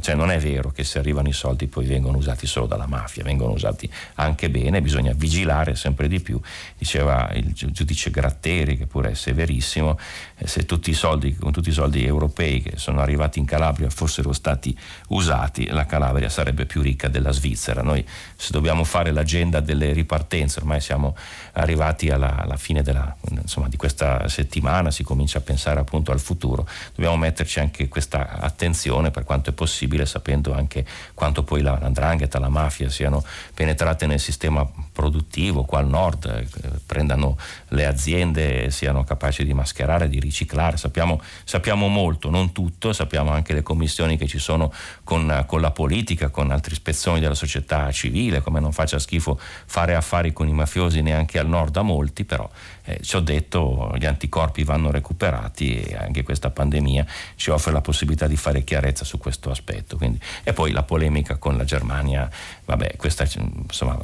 [0.00, 3.22] cioè non è vero che se arrivano i soldi poi vengono usati solo dalla mafia,
[3.22, 6.40] vengono usati anche bene, bisogna vigilare sempre di più,
[6.76, 9.96] diceva il giudice Gratteri che pure è severissimo,
[10.36, 13.88] eh, se tutti i soldi, con tutti i soldi europei che sono arrivati in Calabria
[13.90, 14.76] fossero stati
[15.08, 17.82] usati, la Calabria sarebbe più ricca della Svizzera.
[17.82, 18.04] Noi
[18.34, 21.16] se dobbiamo fare l'agenda delle ripartenze, ormai siamo
[21.52, 26.18] arrivati alla, alla fine della, insomma, di questa settimana, si comincia a pensare appunto al
[26.18, 28.78] futuro, dobbiamo metterci anche questa attenzione
[29.10, 30.84] per quanto è possibile, sapendo anche
[31.14, 33.22] quanto poi la, l'andrangheta, la mafia siano
[33.54, 37.36] penetrate nel sistema produttivo qua al nord, eh, prendano
[37.68, 40.76] le aziende e siano capaci di mascherare, di riciclare.
[40.76, 44.72] Sappiamo, sappiamo molto, non tutto, sappiamo anche le commissioni che ci sono
[45.04, 49.94] con, con la politica, con altri spezzoni della società civile, come non faccia schifo fare
[49.94, 52.48] affari con i mafiosi neanche al nord a molti, però
[52.84, 57.80] eh, ci ho detto gli anticorpi vanno recuperati e anche questa pandemia ci offre la
[57.80, 59.96] possibilità di fare chiarezza su questo aspetto.
[59.96, 62.28] Quindi, e poi la polemica con la Germania,
[62.64, 63.26] vabbè, questa,
[63.64, 63.98] insomma,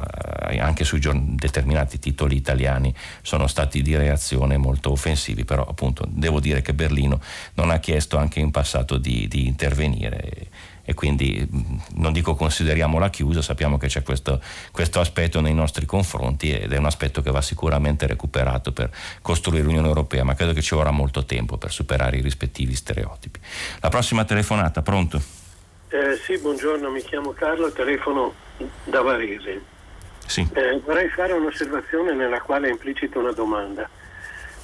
[0.59, 6.61] anche su determinati titoli italiani sono stati di reazione molto offensivi, però appunto devo dire
[6.61, 7.19] che Berlino
[7.55, 10.47] non ha chiesto anche in passato di, di intervenire
[10.89, 11.45] e quindi
[11.95, 14.39] non dico consideriamola chiusa, sappiamo che c'è questo,
[14.71, 18.89] questo, aspetto nei nostri confronti ed è un aspetto che va sicuramente recuperato per
[19.21, 23.37] costruire l'Unione Europea, ma credo che ci vorrà molto tempo per superare i rispettivi stereotipi.
[23.81, 25.21] La prossima telefonata, pronto?
[25.89, 28.33] Eh, sì, buongiorno, mi chiamo Carlo, telefono
[28.85, 29.61] da Varese.
[30.25, 30.47] Sì.
[30.53, 33.89] Eh, vorrei fare un'osservazione nella quale è implicita una domanda.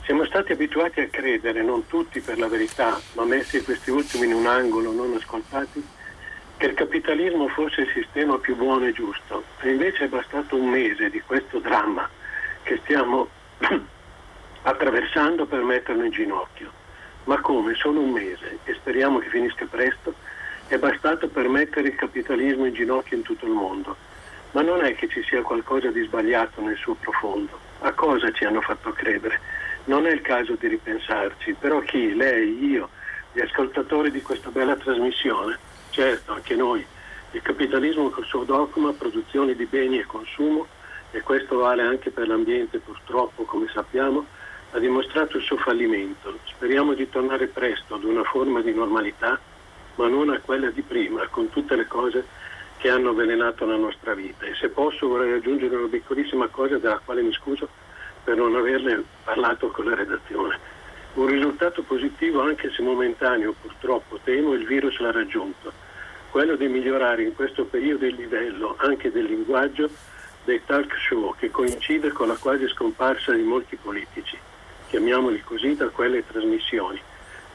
[0.06, 4.34] Siamo stati abituati a credere, non tutti per la verità, ma messi questi ultimi in
[4.36, 5.86] un angolo, non ascoltati,
[6.65, 9.44] il capitalismo fosse il sistema più buono e giusto.
[9.61, 12.10] E invece è bastato un mese di questo dramma
[12.64, 13.27] che stiamo
[14.64, 16.72] attraversando per metterlo in ginocchio.
[17.26, 17.73] Ma come?
[17.76, 20.14] Solo un mese e speriamo che finisca presto.
[20.68, 23.95] È bastato per mettere il capitalismo in ginocchio in tutto il mondo.
[24.52, 27.60] ma non è che ci sia qualcosa di sbagliato nel suo profondo.
[27.81, 29.40] A cosa ci hanno fatto credere?
[29.85, 32.90] Non è il caso di ripensarci, però chi, lei, io,
[33.34, 35.57] gli ascoltatori di questa bella trasmissione,
[35.94, 36.84] certo anche noi,
[37.32, 40.68] il capitalismo col suo dogma, produzione di beni e consumo,
[41.11, 44.26] e questo vale anche per l'ambiente purtroppo, come sappiamo,
[44.72, 46.40] ha dimostrato il suo fallimento.
[46.45, 49.40] Speriamo di tornare presto ad una forma di normalità,
[49.95, 52.26] ma non a quella di prima, con tutte le cose
[52.78, 54.48] che hanno avvelenato la nostra vita.
[54.48, 57.70] E se posso vorrei aggiungere una piccolissima cosa della quale mi scuso
[58.24, 60.57] per non averle parlato con la redazione.
[61.14, 65.72] Un risultato positivo, anche se momentaneo, purtroppo temo, il virus l'ha raggiunto,
[66.34, 69.88] quello di migliorare in questo periodo il livello anche del linguaggio
[70.45, 74.35] dei talk show che coincide con la quasi scomparsa di molti politici
[74.88, 76.99] chiamiamoli così, da quelle trasmissioni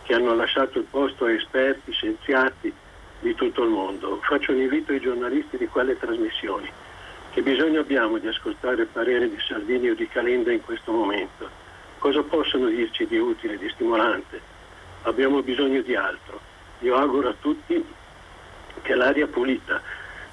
[0.05, 2.73] che hanno lasciato il posto a esperti, scienziati
[3.19, 4.21] di tutto il mondo.
[4.23, 6.71] Faccio un invito ai giornalisti di quelle trasmissioni.
[7.33, 11.51] Che bisogno abbiamo di ascoltare il parere di Salvini o di Calenda in questo momento?
[11.99, 14.41] Cosa possono dirci di utile, di stimolante?
[15.03, 16.39] Abbiamo bisogno di altro.
[16.83, 17.97] Io auguro a tutti
[18.83, 19.81] che l'aria pulita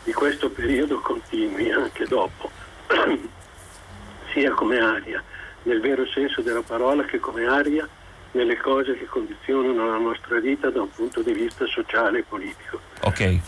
[0.03, 2.49] di questo periodo continui anche dopo,
[4.33, 5.23] sia come aria
[5.63, 7.87] nel vero senso della parola che come aria
[8.35, 12.81] nelle cose che condizionano la nostra vita da un punto di vista sociale e politico.
[13.01, 13.39] Ok,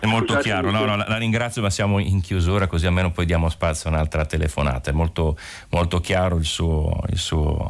[0.00, 3.24] è molto chiaro, no, no, la, la, ringrazio ma siamo in chiusura così almeno poi
[3.24, 5.36] diamo spazio a un'altra telefonata, è molto,
[5.70, 7.68] molto chiaro il suo, il suo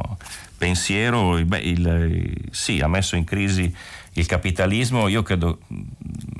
[0.57, 3.75] pensiero, Beh, il, sì, ha messo in crisi
[4.13, 5.59] il capitalismo, io credo,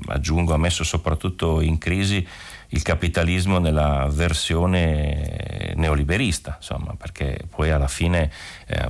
[0.08, 2.26] aggiungo, ha messo soprattutto in crisi
[2.70, 8.32] il capitalismo nella versione neoliberista, insomma, perché poi alla fine
[8.66, 8.90] eh,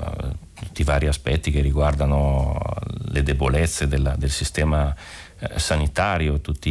[0.53, 2.57] tutti i vari aspetti che riguardano
[3.07, 4.95] le debolezze della, del sistema
[5.37, 6.69] eh, sanitario, tutti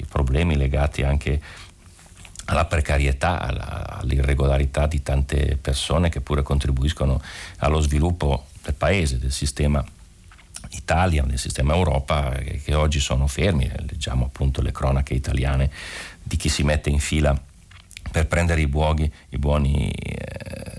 [0.00, 1.40] i problemi legati anche
[2.46, 7.20] alla precarietà, alla, all'irregolarità di tante persone che pure contribuiscono
[7.58, 9.84] allo sviluppo del paese, del sistema
[10.70, 15.70] Italia, del sistema Europa, che, che oggi sono fermi, leggiamo appunto le cronache italiane
[16.22, 17.38] di chi si mette in fila
[18.10, 20.72] per prendere i buoni, i buoni eh,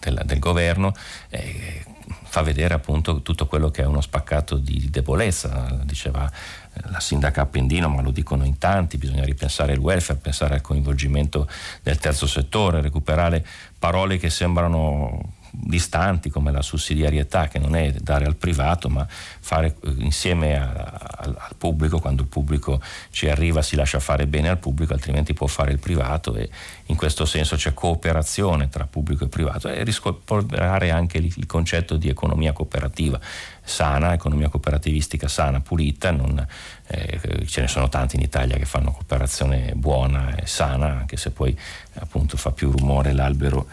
[0.00, 0.94] del, del, governo.
[1.28, 1.84] Eh,
[2.24, 7.42] fa vedere appunto tutto quello che è uno spaccato di debolezza, diceva eh, la sindaca
[7.42, 11.48] Appendino, ma lo dicono in tanti, bisogna ripensare il welfare, pensare al coinvolgimento
[11.82, 13.44] del terzo settore, recuperare
[13.78, 19.76] parole che sembrano distanti come la sussidiarietà che non è dare al privato ma fare
[19.82, 22.80] eh, insieme a, a, al pubblico quando il pubblico
[23.10, 26.50] ci arriva si lascia fare bene al pubblico altrimenti può fare il privato e
[26.86, 31.96] in questo senso c'è cooperazione tra pubblico e privato e riscoprare anche il, il concetto
[31.96, 33.18] di economia cooperativa
[33.66, 36.46] sana, economia cooperativistica sana, pulita, non,
[36.86, 41.30] eh, ce ne sono tanti in Italia che fanno cooperazione buona e sana anche se
[41.30, 41.58] poi
[41.94, 43.66] appunto fa più rumore l'albero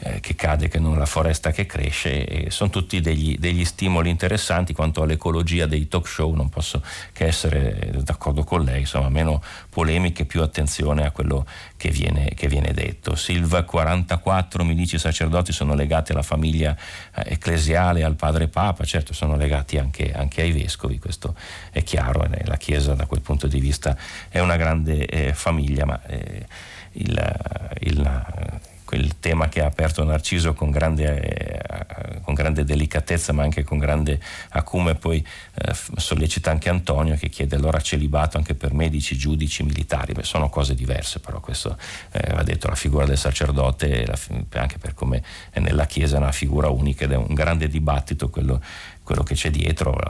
[0.00, 4.72] eh, che cade che non la foresta che cresce sono tutti degli, degli, stimoli interessanti.
[4.72, 10.24] Quanto all'ecologia dei talk show non posso che essere d'accordo con lei insomma meno polemiche
[10.24, 11.46] più attenzione a quello
[11.76, 13.16] che viene, che viene detto.
[13.16, 16.76] Silva 44 milici sacerdoti sono legati alla famiglia
[17.14, 18.84] eh, ecclesiale al padre papa.
[18.84, 21.34] Certo sono legati anche, anche, ai vescovi questo
[21.70, 23.96] è chiaro eh, la chiesa da quel punto di vista
[24.28, 26.46] è una grande eh, famiglia ma eh,
[26.92, 27.36] il,
[27.80, 33.62] il quel tema che ha aperto Narciso con grande, eh, con grande delicatezza ma anche
[33.62, 35.22] con grande acume poi
[35.56, 40.14] eh, sollecita anche Antonio che chiede allora celibato anche per medici, giudici, militari?
[40.14, 41.76] Beh, sono cose diverse però questo
[42.12, 44.10] eh, va detto la figura del sacerdote
[44.52, 48.30] anche per come è nella Chiesa è una figura unica ed è un grande dibattito
[48.30, 48.58] quello,
[49.02, 50.00] quello che c'è dietro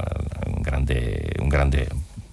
[0.46, 1.88] un grande, un grande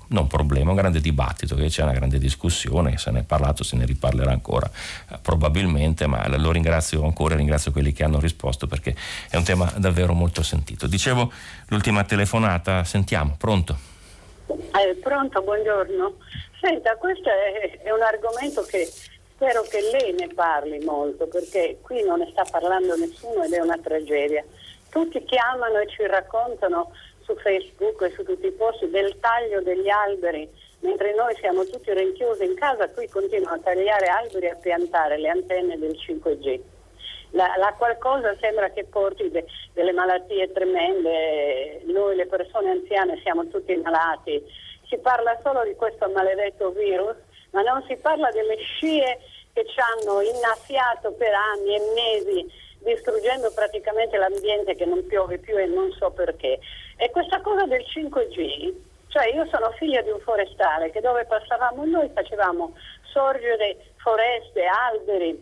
[0.10, 3.76] non problema, un grande dibattito, che c'è una grande discussione, se ne è parlato, se
[3.76, 4.70] ne riparlerà ancora
[5.12, 8.96] eh, probabilmente, ma lo ringrazio ancora, ringrazio quelli che hanno risposto perché
[9.30, 10.88] è un tema davvero molto sentito.
[10.88, 11.32] Dicevo
[11.68, 13.78] l'ultima telefonata, sentiamo, pronto?
[14.48, 16.14] Eh, pronto, buongiorno.
[16.60, 18.90] Senta, questo è, è un argomento che
[19.36, 23.60] spero che lei ne parli molto perché qui non ne sta parlando nessuno ed è
[23.60, 24.44] una tragedia.
[24.90, 26.92] Tutti chiamano e ci raccontano
[27.26, 30.48] su Facebook e su tutti i posti del taglio degli alberi,
[30.80, 35.18] mentre noi siamo tutti rinchiusi in casa, qui continuano a tagliare alberi e a piantare
[35.18, 36.60] le antenne del 5G.
[37.32, 43.48] La, la qualcosa sembra che porti de, delle malattie tremende, noi le persone anziane siamo
[43.48, 44.42] tutti malati,
[44.88, 47.16] si parla solo di questo maledetto virus,
[47.52, 49.20] ma non si parla delle scie
[49.52, 55.58] che ci hanno innaffiato per anni e mesi distruggendo praticamente l'ambiente che non piove più
[55.58, 56.60] e non so perché.
[56.98, 58.74] E questa cosa del 5G
[59.16, 62.74] Cioè io sono figlia di un forestale che dove passavamo noi facevamo
[63.04, 65.42] sorgere foreste, alberi,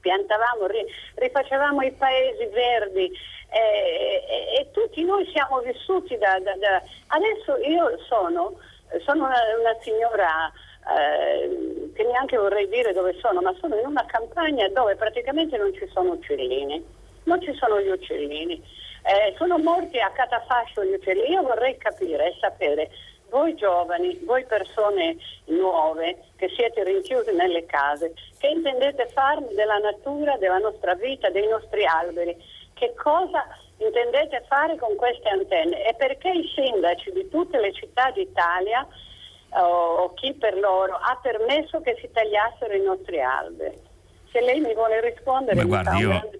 [0.00, 0.66] piantavamo,
[1.14, 3.10] rifacevamo i paesi verdi
[3.48, 6.82] eh, e, e, tutti noi siamo vissuti da, da, da...
[7.08, 8.58] Adesso io sono,
[9.04, 10.52] sono una, una signora
[10.94, 15.72] eh, che neanche vorrei dire dove sono, ma sono in una campagna dove praticamente non
[15.72, 16.84] ci sono uccellini,
[17.24, 18.62] non ci sono gli uccellini.
[19.02, 21.30] Eh, sono morti a catafascio gli uccellini.
[21.30, 22.90] Io vorrei capire e sapere
[23.30, 25.16] voi giovani, voi persone
[25.46, 31.46] nuove che siete rinchiusi nelle case, che intendete farne della natura, della nostra vita, dei
[31.48, 32.36] nostri alberi?
[32.74, 33.46] Che cosa
[33.78, 35.86] intendete fare con queste antenne?
[35.86, 38.86] E perché i sindaci di tutte le città d'Italia
[39.52, 43.89] o chi per loro ha permesso che si tagliassero i nostri alberi?
[44.32, 46.30] Se lei mi vuole rispondere Beh, guardi, io,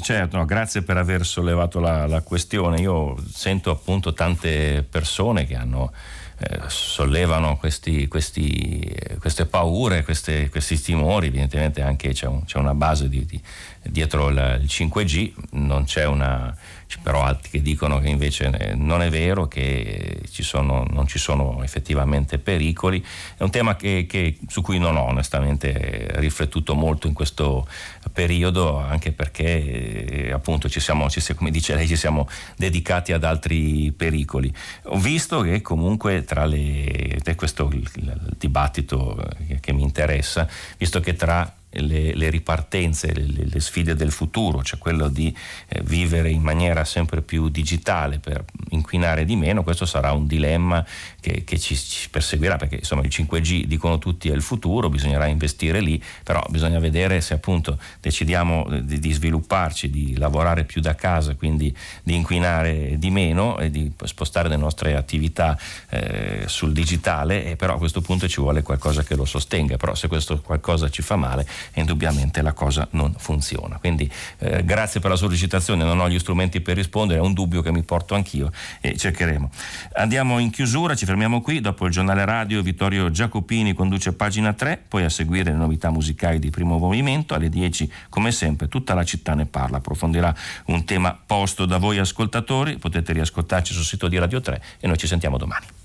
[0.00, 2.80] certo, no, grazie per aver sollevato la, la, questione.
[2.80, 5.92] Io sento appunto tante persone che hanno
[6.38, 12.74] eh, sollevano questi, questi, queste paure, queste, questi timori, evidentemente anche c'è, un, c'è una
[12.74, 13.40] base di, di,
[13.82, 16.54] dietro il, il 5G, non c'è una
[17.00, 21.62] però altri che dicono che invece non è vero, che ci sono, non ci sono
[21.62, 23.04] effettivamente pericoli.
[23.36, 27.66] È un tema che, che, su cui non ho onestamente riflettuto molto in questo
[28.12, 33.92] periodo, anche perché appunto ci siamo, ci, come dice lei, ci siamo dedicati ad altri
[33.92, 34.52] pericoli.
[34.84, 41.00] Ho visto che comunque tra le, questo il, il dibattito che, che mi interessa, visto
[41.00, 45.34] che tra le, le ripartenze, le, le, sfide del futuro, cioè quello di
[45.68, 50.84] eh, vivere in maniera sempre più digitale per inquinare di meno, questo sarà un dilemma
[51.20, 55.26] che, che ci, ci, perseguirà perché insomma il 5G dicono tutti è il futuro, bisognerà
[55.26, 60.80] investire lì, però bisogna vedere se appunto decidiamo eh, di, di svilupparci, di lavorare più
[60.80, 65.58] da casa, quindi di inquinare di meno e di spostare le nostre attività
[65.88, 69.94] eh, sul digitale, e però a questo punto ci vuole qualcosa che lo sostenga, però
[69.94, 73.78] se questo qualcosa ci fa male e indubbiamente la cosa non funziona.
[73.78, 77.62] Quindi eh, grazie per la sollecitazione, non ho gli strumenti per rispondere, è un dubbio
[77.62, 79.50] che mi porto anch'io e cercheremo.
[79.94, 84.84] Andiamo in chiusura, ci fermiamo qui, dopo il giornale radio Vittorio Giacopini conduce pagina 3,
[84.88, 89.04] poi a seguire le novità musicali di primo movimento, alle 10 come sempre tutta la
[89.04, 90.34] città ne parla, approfondirà
[90.66, 94.96] un tema posto da voi ascoltatori, potete riascoltarci sul sito di Radio 3 e noi
[94.96, 95.81] ci sentiamo domani.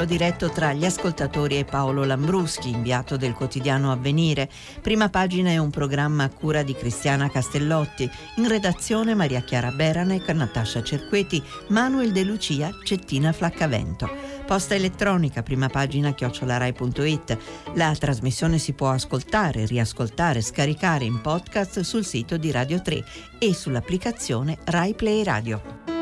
[0.00, 4.48] Filo diretto tra gli ascoltatori e Paolo Lambruschi, inviato del quotidiano Avvenire.
[4.80, 8.10] Prima pagina è un programma a cura di Cristiana Castellotti.
[8.36, 14.08] In redazione Maria Chiara Beranec, Natascia Cerqueti, Manuel De Lucia, Cettina Flaccavento.
[14.46, 17.38] Posta elettronica, prima pagina chiocciolarai.it.
[17.74, 23.04] La trasmissione si può ascoltare, riascoltare, scaricare in podcast sul sito di Radio 3
[23.38, 25.99] e sull'applicazione Rai Play Radio.